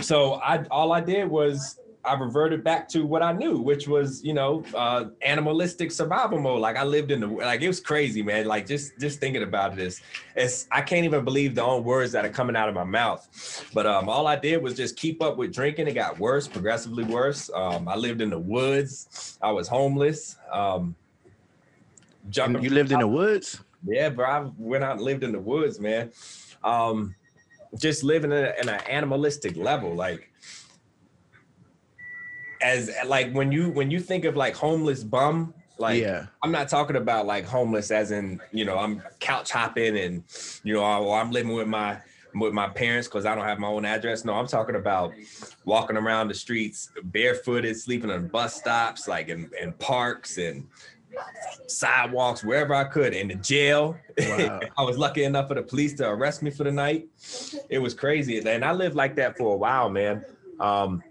[0.02, 4.24] so I all I did was I reverted back to what I knew, which was,
[4.24, 6.60] you know, uh, animalistic survival mode.
[6.60, 8.48] Like I lived in the, like it was crazy, man.
[8.48, 10.02] Like just, just thinking about this,
[10.36, 13.70] it's, I can't even believe the own words that are coming out of my mouth.
[13.74, 15.88] But um, all I did was just keep up with drinking.
[15.88, 17.50] It got worse, progressively worse.
[17.54, 19.38] Um, I lived in the woods.
[19.42, 20.38] I was homeless.
[20.52, 20.96] Um,
[22.30, 22.64] jumping.
[22.64, 23.62] You lived in the woods?
[23.86, 24.26] Yeah, bro.
[24.26, 26.12] I went out and lived in the woods, man.
[26.64, 27.16] Um,
[27.78, 30.31] just living in, a, in an animalistic level, like
[32.62, 36.28] as like when you when you think of like homeless bum, like yeah.
[36.44, 40.24] I'm not talking about like homeless as in you know I'm couch hopping and
[40.64, 42.00] you know or I'm living with my
[42.36, 44.26] with my parents because I don't have my own address.
[44.26, 45.14] No, I'm talking about
[45.66, 50.68] walking around the streets barefooted, sleeping on bus stops, like in, in parks and
[51.68, 53.98] sidewalks, wherever I could, in the jail.
[54.18, 54.60] Wow.
[54.78, 57.08] I was lucky enough for the police to arrest me for the night.
[57.70, 58.40] It was crazy.
[58.40, 60.24] And I lived like that for a while, man.
[60.60, 61.04] Um,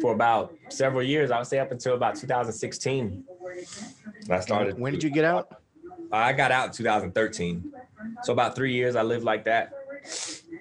[0.00, 3.24] for about several years, I would say up until about 2016.
[4.30, 4.78] I started.
[4.78, 5.60] When did you get out?
[6.12, 7.72] I got out in 2013.
[8.22, 9.72] So about three years I lived like that.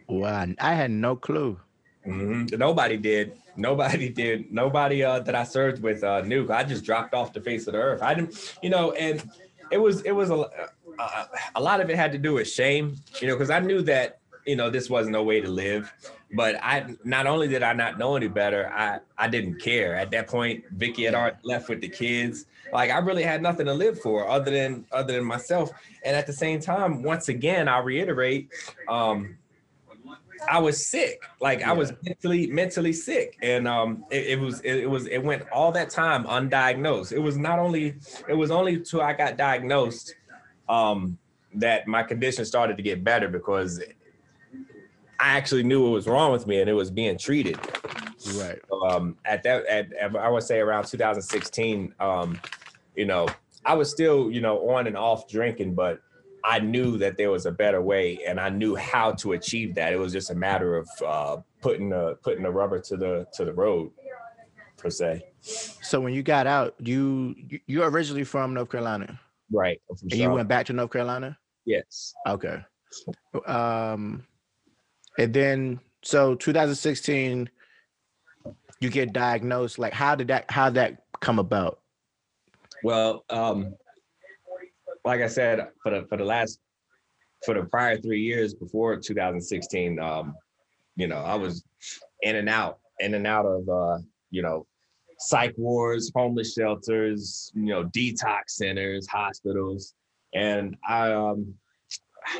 [0.08, 1.60] Wow, I had no clue.
[2.06, 2.58] Mhm.
[2.58, 3.34] Nobody did.
[3.56, 4.52] Nobody did.
[4.52, 6.50] Nobody uh, that I served with uh, knew.
[6.52, 8.02] I just dropped off the face of the earth.
[8.02, 9.30] I didn't, you know, and
[9.72, 10.50] it was it was a
[11.00, 13.82] uh, a lot of it had to do with shame, you know, because I knew
[13.84, 15.92] that you know this wasn't no way to live.
[16.34, 20.12] But I not only did I not know any better, I I didn't care at
[20.12, 20.66] that point.
[20.72, 22.46] Vicky had already left with the kids.
[22.74, 25.72] Like I really had nothing to live for other than other than myself.
[26.04, 28.50] And at the same time, once again, I reiterate,
[28.90, 29.38] um,
[30.50, 31.24] I was sick.
[31.40, 35.20] Like I was mentally mentally sick, and um, it, it was it, it was it
[35.20, 37.12] went all that time undiagnosed.
[37.12, 37.96] It was not only
[38.28, 40.16] it was only till I got diagnosed
[40.70, 41.18] um,
[41.56, 43.82] that my condition started to get better because
[45.20, 47.58] I actually knew what was wrong with me and it was being treated.
[48.36, 48.60] Right.
[48.90, 52.40] Um, at that, at, at I would say around 2016, um,
[52.96, 53.28] you know,
[53.66, 56.02] I was still, you know, on and off drinking, but
[56.44, 59.92] I knew that there was a better way, and I knew how to achieve that.
[59.92, 63.44] It was just a matter of uh, putting the putting the rubber to the to
[63.44, 63.92] the road,
[64.78, 65.24] per se.
[65.42, 69.20] So when you got out, you you- you're originally from North Carolina,
[69.52, 69.82] Right.
[70.04, 71.38] And you went back to North Carolina.
[71.66, 72.14] Yes.
[72.28, 72.64] Okay.
[73.46, 74.24] Um,
[75.18, 77.50] and then so 2016,
[78.80, 79.80] you get diagnosed.
[79.80, 81.80] Like, how did that how did that come about?
[82.84, 83.76] Well, um,
[85.04, 86.60] like I said, for the for the last
[87.46, 90.36] for the prior three years before 2016, um,
[90.96, 91.64] you know, I was
[92.22, 94.00] in and out, in and out of uh,
[94.30, 94.66] you know,
[95.20, 99.94] psych wards, homeless shelters, you know, detox centers, hospitals,
[100.34, 101.54] and I um,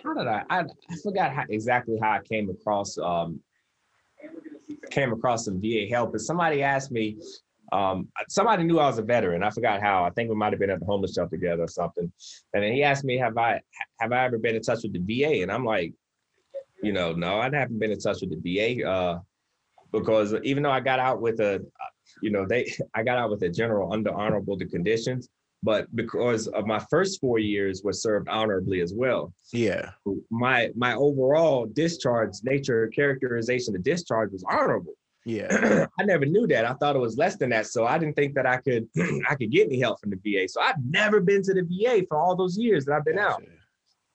[0.04, 0.44] how did I?
[0.50, 3.40] I, I forgot how, exactly how I came across um,
[4.92, 7.18] came across some VA help, but somebody asked me
[7.72, 9.44] um, somebody knew I was a veteran.
[9.44, 10.06] I forgot how.
[10.06, 12.12] I think we might have been at the homeless shelter together or something.
[12.54, 13.62] And then he asked me, "Have I
[14.00, 15.94] have I ever been in touch with the VA?" And I'm like,
[16.82, 19.20] you know, no, I haven't been in touch with the VA uh,
[19.92, 21.66] because even though I got out with a,
[22.22, 25.28] you know, they I got out with a general under honorable conditions,
[25.64, 29.34] but because of my first four years was served honorably as well.
[29.52, 29.92] Yeah.
[30.30, 34.94] My my overall discharge nature characterization of discharge was honorable.
[35.26, 35.88] Yeah.
[36.00, 36.64] I never knew that.
[36.64, 37.68] I thought it was less than that.
[37.68, 38.88] So I didn't think that I could
[39.30, 40.48] I could get any help from the VA.
[40.48, 43.44] So I've never been to the VA for all those years that I've been out.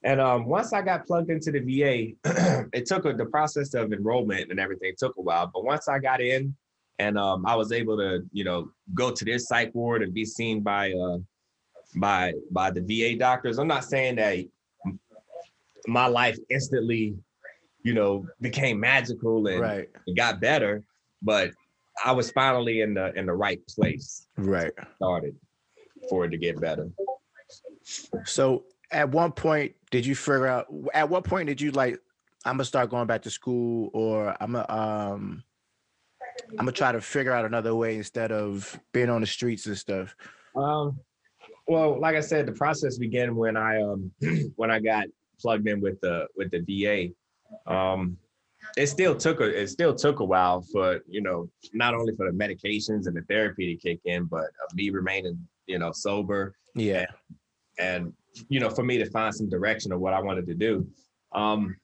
[0.04, 3.92] And um, once I got plugged into the VA, it took a, the process of
[3.92, 5.48] enrollment and everything took a while.
[5.52, 6.56] But once I got in,
[6.98, 10.24] and um, I was able to, you know, go to this psych ward and be
[10.24, 11.18] seen by uh,
[11.96, 13.58] by by the VA doctors.
[13.58, 14.44] I'm not saying that
[15.86, 17.16] my life instantly,
[17.82, 19.88] you know, became magical and Right.
[20.06, 20.82] it got better,
[21.22, 21.50] but
[22.04, 24.72] I was finally in the in the right place Right.
[24.96, 25.36] started
[26.08, 26.90] for it to get better.
[28.24, 30.66] So at one point, did you figure out?
[30.94, 31.98] At what point did you like?
[32.44, 35.44] I'm gonna start going back to school, or I'm gonna um,
[36.50, 39.76] I'm gonna try to figure out another way instead of being on the streets and
[39.76, 40.14] stuff.
[40.56, 40.98] Um,
[41.66, 44.10] well, like I said, the process began when I um
[44.56, 45.06] when I got
[45.40, 47.72] plugged in with the with the VA.
[47.72, 48.16] Um,
[48.76, 52.30] it still took a it still took a while for you know not only for
[52.30, 56.54] the medications and the therapy to kick in, but of me remaining you know sober
[56.74, 57.06] Yeah.
[57.78, 58.12] and
[58.48, 60.86] you know for me to find some direction of what I wanted to do.
[61.32, 61.76] Um,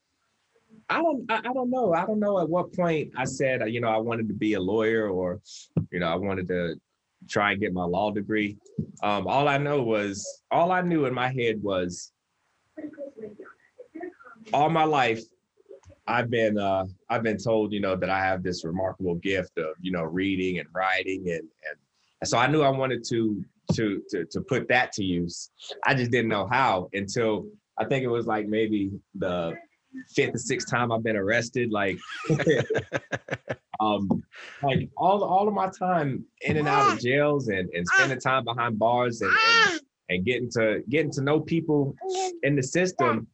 [0.89, 3.67] I don't I, I don't know I don't know at what point I said uh,
[3.67, 5.41] you know I wanted to be a lawyer or
[5.91, 6.81] you know I wanted to
[7.29, 8.57] try and get my law degree.
[9.03, 12.13] Um, all I know was all I knew in my head was
[14.53, 15.23] all my life
[16.09, 19.75] I've been uh, I've been told you know that I have this remarkable gift of
[19.81, 21.47] you know reading and writing and
[22.21, 25.51] and so I knew I wanted to to to to put that to use.
[25.85, 29.55] I just didn't know how until I think it was like maybe the
[30.15, 31.71] fifth or sixth time I've been arrested.
[31.71, 31.99] Like
[33.81, 34.09] um
[34.63, 37.01] like all all of my time in and out of ah.
[37.01, 37.95] jails and, and ah.
[37.97, 39.79] spending time behind bars and, and, ah.
[40.09, 41.95] and getting to getting to know people
[42.43, 43.27] in the system,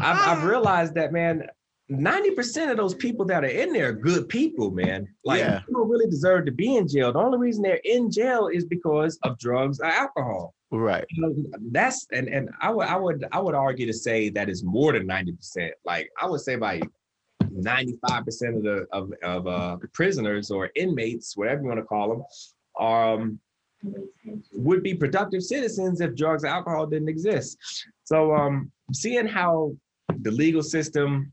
[0.00, 1.46] I've, I've realized that man,
[1.90, 5.06] 90% of those people that are in there are good people, man.
[5.24, 5.60] Like Yeah.
[5.68, 7.12] you really deserve to be in jail.
[7.12, 10.54] The only reason they're in jail is because of drugs or alcohol.
[10.70, 11.04] Right.
[11.10, 14.48] You know, that's and and I would I would I would argue to say that
[14.48, 15.70] is more than 90%.
[15.84, 16.80] Like I would say by
[17.52, 22.24] 95% of the of, of uh prisoners or inmates, whatever you want to call them,
[22.86, 23.38] um
[24.52, 27.58] would be productive citizens if drugs and alcohol didn't exist.
[28.04, 29.76] So um seeing how
[30.20, 31.32] the legal system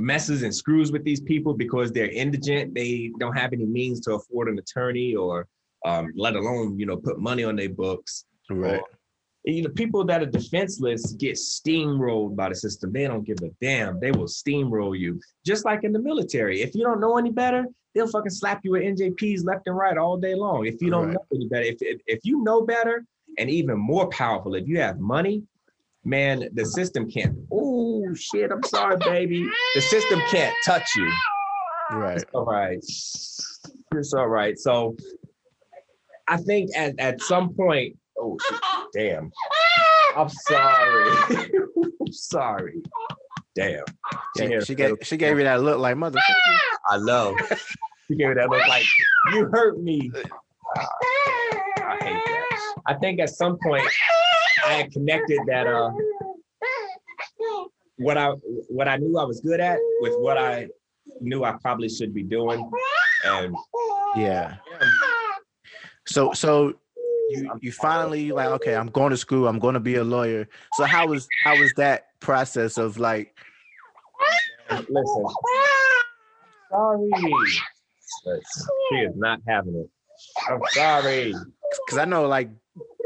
[0.00, 4.14] messes and screws with these people because they're indigent, they don't have any means to
[4.14, 5.46] afford an attorney or
[5.84, 8.80] um, let alone you know put money on their books Right.
[8.80, 8.84] or
[9.44, 12.92] you know, people that are defenseless get steamrolled by the system.
[12.92, 13.98] They don't give a damn.
[13.98, 15.20] They will steamroll you.
[15.46, 16.60] Just like in the military.
[16.60, 17.64] If you don't know any better,
[17.94, 20.66] they'll fucking slap you with NJPs left and right all day long.
[20.66, 21.14] If you don't Right.
[21.14, 23.04] know any better, if, if if you know better,
[23.38, 25.42] and even more powerful, if you have money,
[26.04, 27.36] man, the system can't.
[27.50, 28.50] Oh shit!
[28.52, 29.48] I'm sorry, baby.
[29.74, 31.10] The system can't touch you.
[31.92, 32.16] Right.
[32.16, 32.78] It's all right.
[32.78, 34.58] It's all right.
[34.58, 34.96] So
[36.28, 38.60] I think at, at some point, oh shit,
[38.94, 39.30] damn.
[40.16, 41.10] I'm sorry.
[42.00, 42.82] I'm sorry.
[43.54, 43.84] Damn.
[44.36, 46.18] She, she gave she gave you that look like mother.
[46.88, 47.36] I know.
[48.08, 48.84] She gave me that look like
[49.32, 50.10] you hurt me.
[50.76, 50.88] Ah,
[51.78, 52.74] I hate that.
[52.86, 53.86] I think at some point
[54.64, 55.90] I had connected that uh
[57.98, 58.30] what I
[58.68, 60.68] what I knew I was good at with what I
[61.20, 62.68] knew I probably should be doing.
[63.24, 63.54] And
[64.16, 64.56] Yeah.
[66.06, 66.74] So so
[67.30, 69.48] you you finally like okay, I'm going to school.
[69.48, 70.48] I'm going to be a lawyer.
[70.74, 73.34] So how was how was that process of like
[74.70, 75.26] listen.
[76.70, 77.10] Sorry.
[78.24, 78.40] But
[78.90, 79.90] she is not having it.
[80.48, 81.34] I'm sorry.
[81.86, 82.50] because I know like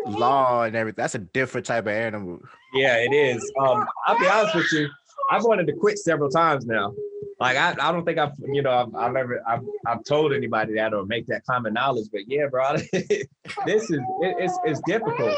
[0.07, 1.03] law and everything.
[1.03, 2.41] That's a different type of animal.
[2.75, 3.53] Yeah, it is.
[3.61, 4.89] Um, I'll be honest with you.
[5.31, 6.93] I've wanted to quit several times now.
[7.41, 10.74] Like I, I don't think I've, you know, I've, I've ever, I've, I've told anybody
[10.74, 12.07] that or make that common knowledge.
[12.12, 15.37] But yeah, bro, this is, it, it's, it's difficult.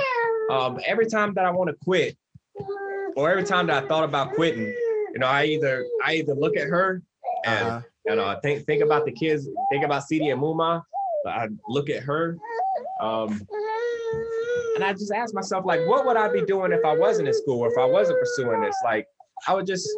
[0.51, 2.17] Um, every time that I want to quit,
[3.17, 6.57] or every time that I thought about quitting, you know, I either, I either look
[6.57, 7.03] at her
[7.45, 7.81] and Uh-huh.
[8.07, 10.83] you know, think think about the kids, think about CD and Muma.
[11.27, 12.37] I look at her,
[13.01, 13.41] um,
[14.77, 17.35] and I just ask myself, like, what would I be doing if I wasn't in
[17.35, 18.77] school or if I wasn't pursuing this?
[18.85, 19.07] Like,
[19.49, 19.89] I would just,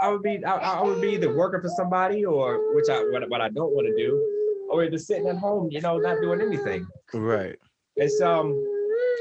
[0.00, 3.28] I would be, I, I would be either working for somebody or which I what,
[3.28, 6.40] what I don't want to do, or just sitting at home, you know, not doing
[6.40, 6.86] anything.
[7.12, 7.56] Right.
[7.96, 8.54] It's um,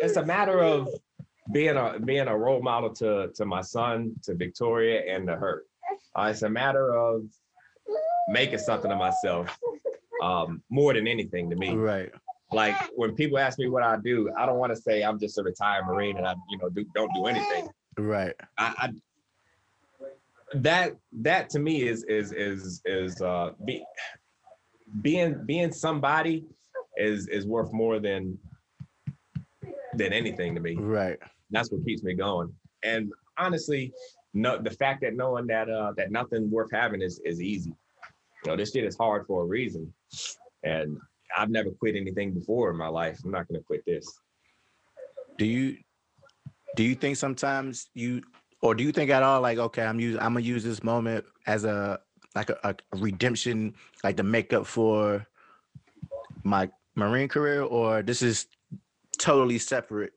[0.02, 0.88] it's a matter of
[1.52, 5.64] being a being a role model to to my son, to Victoria, and to her.
[6.16, 7.24] Uh, it's a matter of
[8.30, 9.60] making something of myself
[10.24, 11.74] um, more than anything to me.
[11.74, 12.12] Right.
[12.52, 15.38] Like when people ask me what I do, I don't want to say I'm just
[15.38, 17.70] a retired Marine and I, you know, do, don't do anything.
[17.98, 18.34] Right.
[18.58, 18.90] I, I
[20.56, 23.84] that that to me is is is is uh be,
[25.02, 26.46] being being somebody
[26.98, 28.38] is is worth more than
[29.94, 31.18] than anything to me Right.
[31.52, 32.54] that's what keeps me going.
[32.84, 33.92] And honestly,
[34.34, 37.74] no, the fact that knowing that uh that nothing worth having is is easy.
[38.46, 39.94] You know, this shit is hard for a reason,
[40.64, 40.98] and
[41.38, 43.20] I've never quit anything before in my life.
[43.24, 44.08] I'm not gonna quit this.
[45.38, 45.78] Do you
[46.76, 48.22] do you think sometimes you
[48.62, 51.26] or do you think at all like okay, I'm use I'm gonna use this moment
[51.48, 52.00] as a
[52.36, 55.26] like a, a redemption, like to make up for
[56.44, 58.48] my marine career, or this is
[59.18, 60.14] totally separate?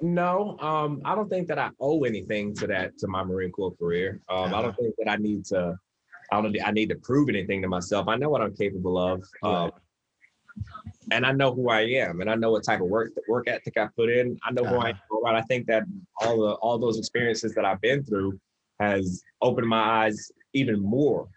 [0.00, 3.74] No, um, I don't think that I owe anything to that to my Marine Corps
[3.76, 4.20] career.
[4.28, 5.78] Um, I don't think that I need to.
[6.32, 6.56] I don't.
[6.64, 8.08] I need to prove anything to myself.
[8.08, 9.72] I know what I'm capable of, um.
[11.10, 13.76] And I know who I am, and I know what type of work work ethic
[13.76, 14.38] I put in.
[14.44, 14.96] I know who I am.
[15.22, 15.34] Right.
[15.34, 15.84] I think that
[16.20, 18.38] all the all those experiences that I've been through
[18.80, 21.28] has opened my eyes even more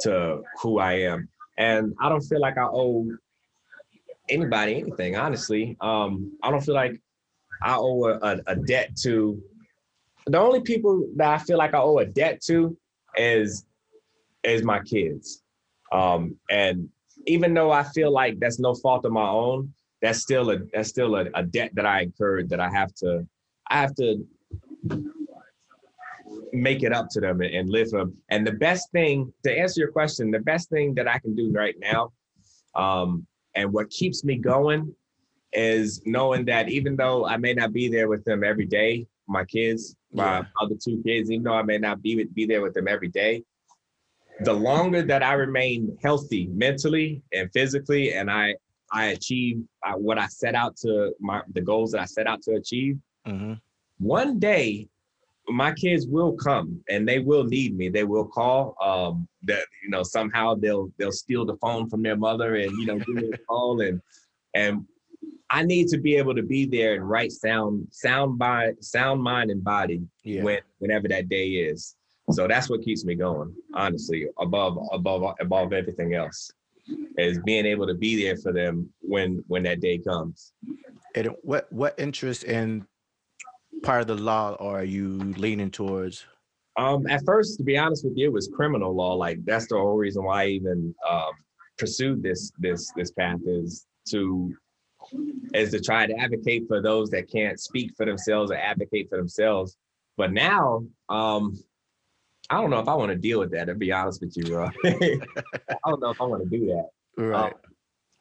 [0.00, 3.06] to who I am, and I don't feel like I owe
[4.28, 5.16] anybody anything.
[5.16, 7.00] Honestly, um, I don't feel like
[7.62, 9.40] I owe a, a, a debt to.
[10.26, 12.76] The only people that I feel like I owe a debt to
[13.16, 13.66] is
[14.44, 15.42] is my kids.
[15.92, 16.88] Um, and
[17.26, 20.88] even though I feel like that's no fault of my own, that's still a that's
[20.88, 23.26] still a, a debt that I incurred that I have to
[23.68, 24.26] I have to
[26.52, 28.16] make it up to them and, and live them.
[28.28, 31.52] And the best thing to answer your question, the best thing that I can do
[31.52, 32.12] right now,
[32.74, 34.94] um, and what keeps me going
[35.52, 39.44] is knowing that even though I may not be there with them every day, my
[39.44, 40.44] kids, my Yeah.
[40.60, 43.44] other two kids, even though I may not be be there with them every day,
[44.44, 48.54] the longer that I remain healthy mentally and physically, and I
[48.92, 52.42] I achieve uh, what I set out to my the goals that I set out
[52.42, 53.54] to achieve, hmm
[53.98, 54.88] one day
[55.48, 57.88] my kids will come and they will need me.
[57.88, 62.16] They will call um that you know somehow they'll they'll steal the phone from their
[62.16, 64.00] mother and you know give me a call and
[64.54, 64.84] and
[65.50, 69.50] i need to be able to be there and right sound sound by sound mind
[69.50, 70.42] and body Yeah.
[70.42, 71.96] when whenever that day is
[72.32, 76.50] so that's what keeps me going honestly above above above everything else
[77.18, 80.52] is being able to be there for them when when that day comes
[81.14, 82.86] And what what interest in
[83.82, 86.26] part of the law are you leaning towards?
[86.76, 89.14] Um, at first, to be honest with you, it was criminal law.
[89.14, 91.32] Like that's the whole reason why I even um,
[91.78, 94.54] pursued this this this path is to
[95.54, 99.18] is to try to advocate for those that can't speak for themselves or advocate for
[99.18, 99.76] themselves.
[100.16, 101.58] But now, um,
[102.50, 103.66] I don't know if I want to deal with that.
[103.66, 105.20] To be honest with you, bro, I
[105.86, 106.88] don't know if I want to do that.
[107.16, 107.44] Right.
[107.52, 107.52] Um,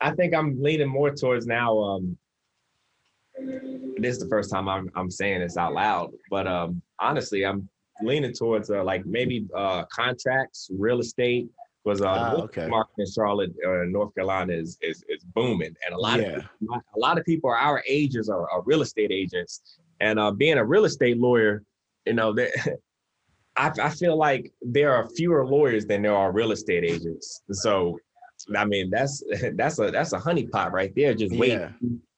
[0.01, 1.77] I think I'm leaning more towards now.
[1.77, 2.17] Um,
[3.97, 7.67] this is the first time I'm I'm saying this out loud, but um, honestly, I'm
[8.01, 11.49] leaning towards uh, like maybe uh, contracts, real estate.
[11.85, 12.67] Was uh, Ah, the okay.
[12.67, 16.35] market in Charlotte, uh, North Carolina is, is is booming, and a lot Yeah.
[16.35, 20.29] of people, a lot of people our ages are, are real estate agents, and uh,
[20.29, 21.63] being a real estate lawyer,
[22.05, 22.51] you know that.
[23.55, 27.41] I, I feel like there are fewer lawyers than there are real estate agents.
[27.51, 27.99] So,
[28.55, 29.23] I mean, that's
[29.53, 31.69] that's a that's a honeypot right there, just waiting Yeah.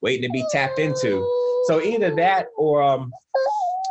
[0.01, 1.27] waiting to be tapped into.
[1.67, 3.11] So either that or um,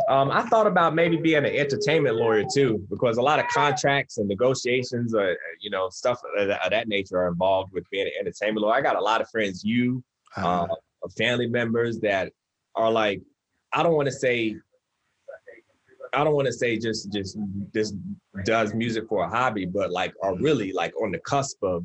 [0.08, 4.18] um, I thought about maybe being an entertainment lawyer too, because a lot of contracts
[4.18, 8.62] and negotiations, uh, you know, stuff of that, nature are involved with being an entertainment
[8.64, 8.74] lawyer.
[8.74, 10.02] I got a lot of friends, you,
[10.36, 10.66] uh,
[11.16, 12.32] family members that
[12.74, 13.20] are like,
[13.72, 14.56] I don't want to say,
[16.12, 17.38] I don't want to say just just
[17.74, 17.94] just
[18.44, 21.84] does music for a hobby, but like are really like on the cusp of,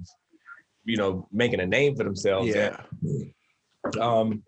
[0.83, 2.53] you know, making a name for themselves.
[2.55, 2.75] And
[3.95, 4.01] yeah.
[4.01, 4.43] um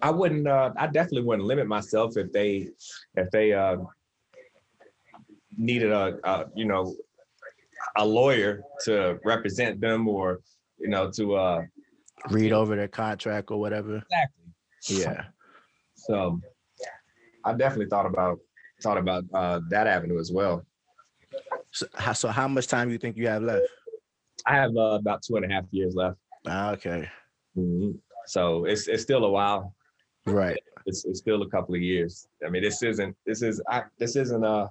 [0.00, 2.68] i wouldn't uh i definitely wouldn't limit myself if they
[3.16, 3.76] if they uh
[5.56, 6.94] needed a, a you know
[7.96, 10.40] a lawyer to represent them or
[10.78, 11.62] you know to uh
[12.30, 13.96] Read over their contract or whatever.
[13.96, 15.24] exactly Yeah.
[15.94, 16.40] so
[17.48, 18.38] i definitely thought about
[18.82, 20.64] thought about uh that avenue as well
[21.72, 23.66] So how, so how much time do you think you have left?
[24.46, 27.00] i have uh, about two and a half years left Ah, Okay.
[27.56, 27.98] Mhm.
[28.34, 29.62] so it's it's still a while
[30.26, 30.58] Right.
[30.86, 32.12] it's, it's still a couple of years.
[32.44, 34.66] I mean, this isn't this is I, this isn't uh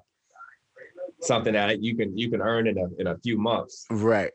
[1.32, 3.76] something that you can you can earn in a in a few months.
[3.90, 4.32] Right.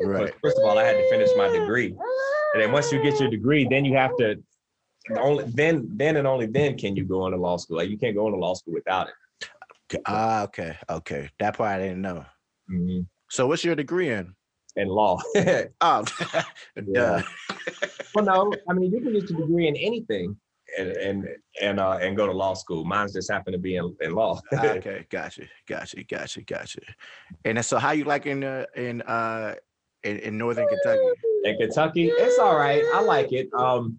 [0.00, 0.32] Right.
[0.32, 1.90] But first of all, I had to finish my degree,
[2.52, 4.28] and then once you get your degree, then you have to
[5.16, 7.78] only then then and only then can you go into law school.
[7.78, 9.14] Like you can't go into law school without it.
[9.90, 10.02] Okay.
[10.06, 10.76] Ah, okay.
[10.90, 11.30] Okay.
[11.38, 12.24] That part I didn't know.
[12.70, 13.06] Mhm.
[13.30, 14.34] So what's your degree in?
[14.76, 15.18] In law.
[15.80, 16.04] Oh,
[16.92, 17.22] duh.
[18.14, 20.36] well, no, I mean you can get your degree in anything.
[20.78, 21.28] And and
[21.62, 22.84] and uh, and go to law school.
[22.84, 24.38] Mine just happened to be in, in law.
[24.52, 26.80] Ah, okay, gotcha, gotcha, gotcha, gotcha.
[27.46, 29.54] And so, how you like in uh, in uh
[30.04, 31.00] in, in Northern Kentucky?
[31.44, 32.08] in Kentucky.
[32.08, 32.84] It's all right.
[32.92, 33.48] I like it.
[33.54, 33.98] Um,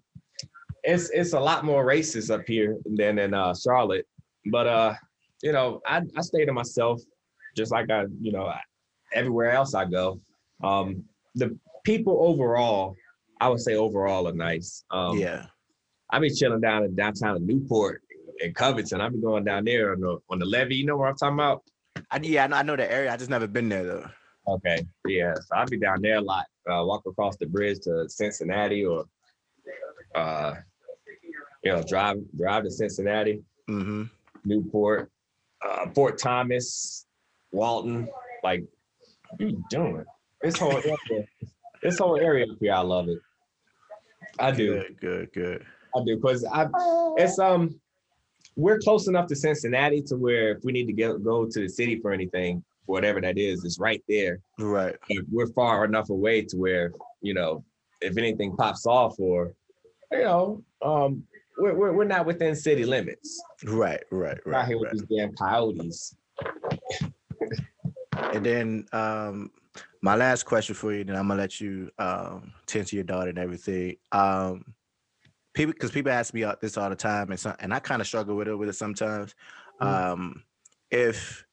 [0.82, 4.06] it's it's a lot more racist up here than in uh, Charlotte,
[4.46, 4.94] but uh,
[5.42, 7.00] you know, I I stay to myself,
[7.56, 8.52] just like I you know
[9.12, 10.20] everywhere else I go.
[10.62, 11.04] Um,
[11.34, 12.96] the people overall,
[13.40, 14.84] I would say overall are nice.
[14.90, 15.46] Um, yeah,
[16.10, 18.02] I be chilling down in downtown in Newport
[18.42, 19.00] and Covington.
[19.00, 20.76] I be going down there on the on the levee.
[20.76, 21.62] You know where I'm talking about?
[22.10, 23.12] I, yeah, I know, I know the area.
[23.12, 24.06] I just never been there though.
[24.48, 24.84] Okay.
[25.06, 25.34] Yeah.
[25.34, 26.46] So I'd be down there a lot.
[26.68, 29.04] Uh, walk across the bridge to Cincinnati or
[30.14, 30.54] uh
[31.62, 34.04] you know, drive drive to Cincinnati, Mm-hmm.
[34.44, 35.10] Newport,
[35.64, 37.06] uh, Fort Thomas,
[37.52, 38.08] Walton.
[38.42, 38.64] Like,
[39.30, 40.04] what are you doing?
[40.42, 41.24] This whole area,
[41.82, 43.18] this whole area up here, I love it.
[44.38, 44.74] I do.
[44.82, 45.66] Good, good, good.
[45.94, 46.66] I do because I
[47.18, 47.78] it's um
[48.56, 51.68] we're close enough to Cincinnati to where if we need to get go to the
[51.68, 54.40] city for anything, whatever that is, it's right there.
[54.58, 54.96] Right.
[55.08, 57.64] but we're far enough away to where you know
[58.00, 59.52] if anything pops off or
[60.10, 61.22] you know um
[61.60, 64.92] we're, we're, we're not within city limits Right, right, we're out right, here right.
[64.92, 66.16] with these damn coyotes
[68.32, 69.50] And then um
[70.02, 73.30] my last question for you, then I'm gonna let you um tend to your daughter
[73.30, 73.96] and everything.
[74.12, 74.64] Um
[75.54, 78.00] people because people ask me out this all the time and some, and I kind
[78.00, 79.34] of struggle with it with it sometimes.
[79.80, 79.86] Mm.
[79.86, 80.42] Um
[80.90, 81.44] if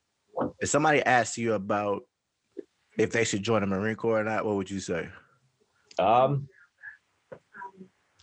[0.60, 2.04] if somebody asks you about
[2.98, 5.10] if they should join the Marine Corps or not, what would you say?
[6.00, 6.48] um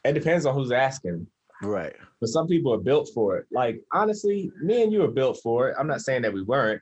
[0.05, 1.27] it depends on who's asking
[1.65, 1.95] Right.
[2.21, 5.69] but some people are built for it like honestly me and you are built for
[5.71, 6.81] it i'm not saying that we weren't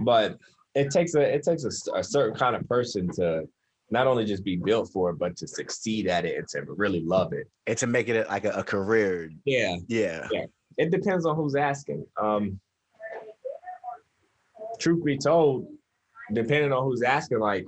[0.00, 0.36] but
[0.74, 3.44] it takes a it takes a certain kind of person to
[3.90, 7.00] not only just be built for it but to succeed at it and to really
[7.04, 9.30] love it And to make it like a, a career.
[9.44, 10.26] yeah Yeah.
[10.78, 12.04] it depends on who's asking.
[12.20, 12.58] Um,
[14.80, 15.68] truth be told,
[16.32, 17.64] depending on who's asking, like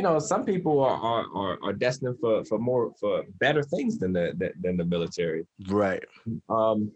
[0.00, 3.98] you know, some people are are, are, are destined for for more for better things
[3.98, 4.32] than the
[4.62, 5.46] than- the military.
[5.68, 6.02] Right.
[6.48, 6.90] Um,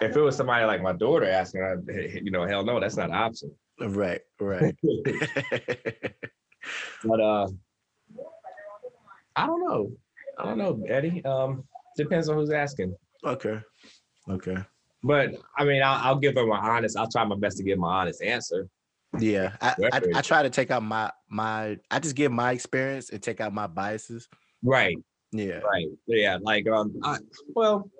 [0.00, 1.74] if it was somebody like my daughter asking, I,
[2.26, 3.54] you know, hell no, that's not an option.
[3.78, 4.22] Right.
[4.40, 4.74] Right.
[7.04, 7.48] but uh,
[9.36, 9.92] I don't know.
[10.38, 11.22] I don't know, Eddie.
[11.26, 11.64] Um,
[11.98, 12.96] depends on who's asking.
[13.26, 13.60] okay.
[14.30, 14.56] Okay.
[15.02, 16.96] But I mean, I'll, I'll give her my honest.
[16.96, 18.70] I'll try my best to give my honest answer.
[19.18, 21.78] Yeah, I, I, I try to take out my my.
[21.90, 24.28] I just give my experience and take out my biases.
[24.62, 24.96] Right.
[25.32, 25.88] Yeah, Right.
[26.06, 26.38] Yeah.
[26.40, 27.18] Like, um, I,
[27.56, 27.90] well,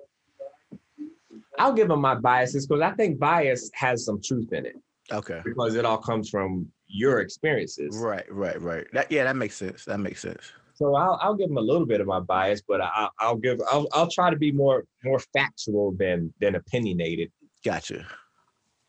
[1.59, 4.75] I'll give them my biases because I think bias has some truth in it
[5.11, 7.97] okay, because it all comes from your experiences.
[7.97, 8.85] right, right, right.
[8.93, 9.85] That yeah, that makes sense.
[9.85, 10.51] That makes sense.
[10.75, 13.59] So I'll, I'll give them a little bit of my bias, but I'll I'll give
[13.69, 17.31] I'll, I'll try to be more more factual than than opinionated.
[17.63, 18.05] Gotcha,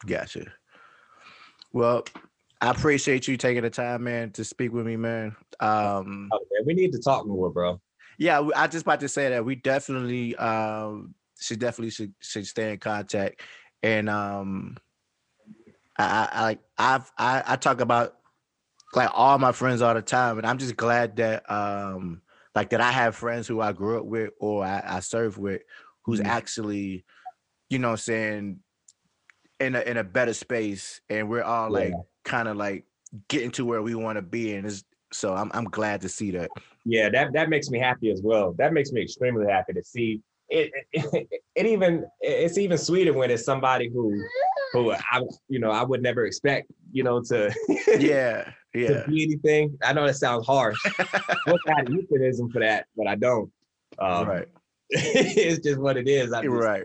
[0.06, 0.52] gotcha.
[1.76, 2.04] Well,
[2.62, 5.36] I appreciate you taking the time, man, to speak with me, man.
[5.60, 7.78] Um, Oh, man, we need to talk more, bro.
[8.18, 12.72] yeah, I just about to say that we definitely um should definitely should should stay
[12.72, 13.42] in contact,
[13.82, 14.78] and um,
[15.98, 18.14] I I I've I, I talk about
[18.94, 22.22] like all my friends all the time, and I'm just glad that um
[22.54, 25.60] like that I have friends who I grew up with or I, I serve with
[26.06, 26.26] who's Mhm.
[26.26, 27.04] actually,
[27.68, 28.60] you know, what I'm saying
[29.60, 32.02] in a in a better space, and we're all like Yeah.
[32.24, 32.84] kind of like
[33.28, 36.30] getting to where we want to be, and it's, so I'm I'm glad to see
[36.32, 36.50] that.
[36.84, 38.54] Yeah, that that makes me happy as well.
[38.58, 40.72] That makes me extremely happy to see it.
[40.92, 44.22] It, it even it's even sweeter when it's somebody who
[44.72, 47.52] who I you know I would never expect you know to
[47.98, 48.88] Yeah, yeah.
[48.88, 49.76] to be anything.
[49.82, 50.78] I know that sounds harsh.
[51.46, 53.50] Look at euphemism for that, but I don't.
[53.98, 54.48] Um, right,
[54.90, 56.32] it's just what it is.
[56.32, 56.84] I just, right.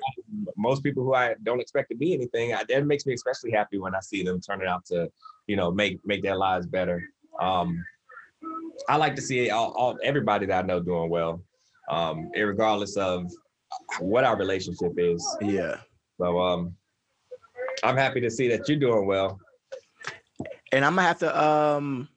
[0.57, 3.77] most people who I don't expect to be anything, I, that makes me especially happy
[3.77, 5.11] when I see them turning out to,
[5.47, 7.03] you know, make make their lives better.
[7.39, 7.83] Um,
[8.89, 11.43] I like to see all, all everybody that I know doing well,
[11.89, 13.31] um, regardless of
[13.99, 15.25] what our relationship is.
[15.41, 15.77] Yeah.
[16.19, 16.75] So um,
[17.83, 19.39] I'm happy to see that you're doing well.
[20.71, 22.09] And I'm gonna have to um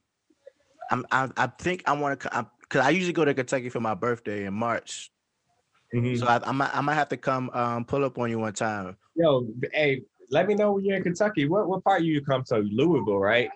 [0.91, 3.95] I'm I, I think I want to because I usually go to Kentucky for my
[3.95, 5.11] birthday in March,
[5.95, 6.19] Mhm.
[6.19, 8.53] so I, I might I might have to come um pull up on you one
[8.53, 8.97] time.
[9.15, 11.49] Yo, hey, let me know when you're in Kentucky.
[11.49, 12.59] What what part you come to?
[12.59, 13.49] Louisville, right?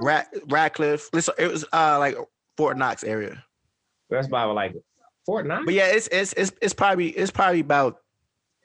[0.00, 1.08] Rad, Radcliff.
[1.12, 2.16] Listen, it was uh like
[2.56, 3.44] Fort Knox area,
[4.10, 4.74] That's about like
[5.24, 5.64] Fort Knox.
[5.64, 8.00] but yeah, it's it's it's it's probably it's probably about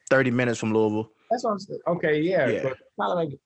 [0.10, 1.12] thirty minutes from Louisville.
[1.30, 1.80] That's what I'm saying.
[1.88, 2.48] Okay, yeah.
[2.50, 2.64] Yeah.
[2.64, 3.40] but Probably like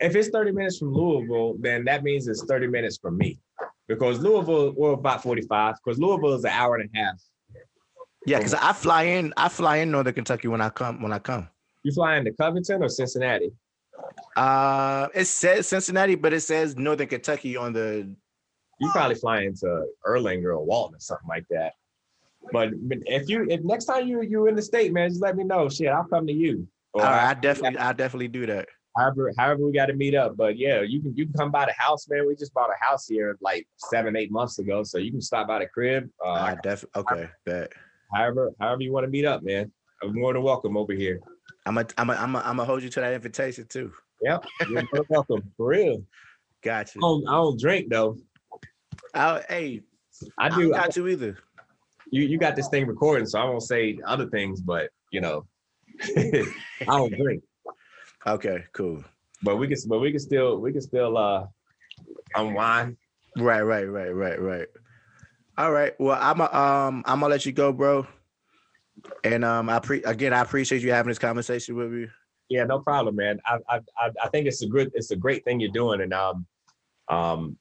[0.00, 3.38] if it's 30 minutes from Louisville, then that means it's 30 minutes from me.
[3.86, 7.22] Because Louisville, we're about 45, because Louisville is an hour and a half.
[8.26, 11.18] Yeah, because I fly in I fly in Northern Kentucky when I come when I
[11.18, 11.48] come.
[11.82, 13.52] You fly into Covington or Cincinnati?
[14.36, 18.14] Uh, it says Cincinnati, but it says Northern Kentucky on the.
[18.80, 21.74] You probably fly into Erlanger or Walton or something like that.
[22.52, 22.70] But
[23.06, 25.68] if you if next time you you in the state, man, just let me know.
[25.68, 26.66] Shit, I'll come to you.
[26.94, 28.68] Or All right, I definitely I definitely do that.
[28.96, 30.36] however however we got to meet up.
[30.36, 32.26] But yeah, you can you can come by the house, man.
[32.26, 35.46] We just bought a house here like seven eight months ago, so you can stop
[35.46, 36.08] by the crib.
[36.24, 37.28] Uh, I definitely okay.
[37.44, 37.72] Bet.
[38.12, 39.70] However however you want to meet up, man.
[40.02, 41.20] I'm more than welcome over here.
[41.66, 43.92] I'm a, I'm a, I'm a, I'm gonna hold you to that invitation too.
[44.22, 46.04] Yep, you're more than welcome for real.
[46.62, 46.98] Gotcha.
[46.98, 48.16] I don't, I don't drink though.
[49.14, 49.82] I, hey,
[50.38, 50.62] I I do.
[50.62, 51.38] don't got you either.
[52.10, 55.46] you you got this thing recording, so I won't say other things, but you know,
[56.16, 56.44] I
[56.86, 57.42] don't drink.
[58.26, 59.04] Okay, cool.
[59.42, 61.46] But we can but we can still we can still uh
[62.34, 62.96] unwind.
[63.36, 64.68] Right, right, right, right, right.
[65.58, 65.92] All right.
[66.00, 68.06] Well, I'm a, um I'm gonna let you go, bro.
[69.24, 72.06] And um I pre again I appreciate you having this conversation with me.
[72.48, 73.40] Yeah, no problem, man.
[73.46, 76.14] I I I, I think it's a good it's a great thing you're doing, and
[76.14, 76.46] um
[77.08, 77.56] um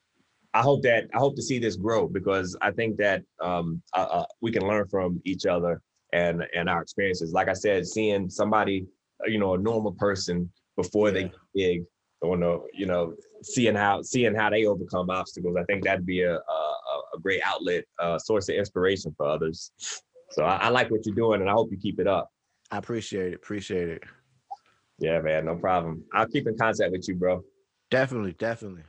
[0.53, 4.07] I hope that I hope to see this grow because I think that um uh,
[4.09, 5.81] uh, we can learn from each other
[6.13, 7.33] and and our experiences.
[7.33, 8.85] Like I said, seeing somebody
[9.25, 11.83] you know a normal person before they get big,
[12.21, 15.57] or no, you know seeing how seeing how they overcome obstacles.
[15.59, 19.25] I think that'd be a a, a- a great outlet, uh, source of inspiration for
[19.27, 19.71] others.
[20.31, 22.29] So I, I like what you're doing, and I hope you keep it up.
[22.71, 23.35] I appreciate it.
[23.35, 24.03] Appreciate it.
[24.99, 26.05] Yeah, man, no problem.
[26.13, 27.41] I'll keep in contact with you, bro.
[27.89, 28.83] Definitely, definitely.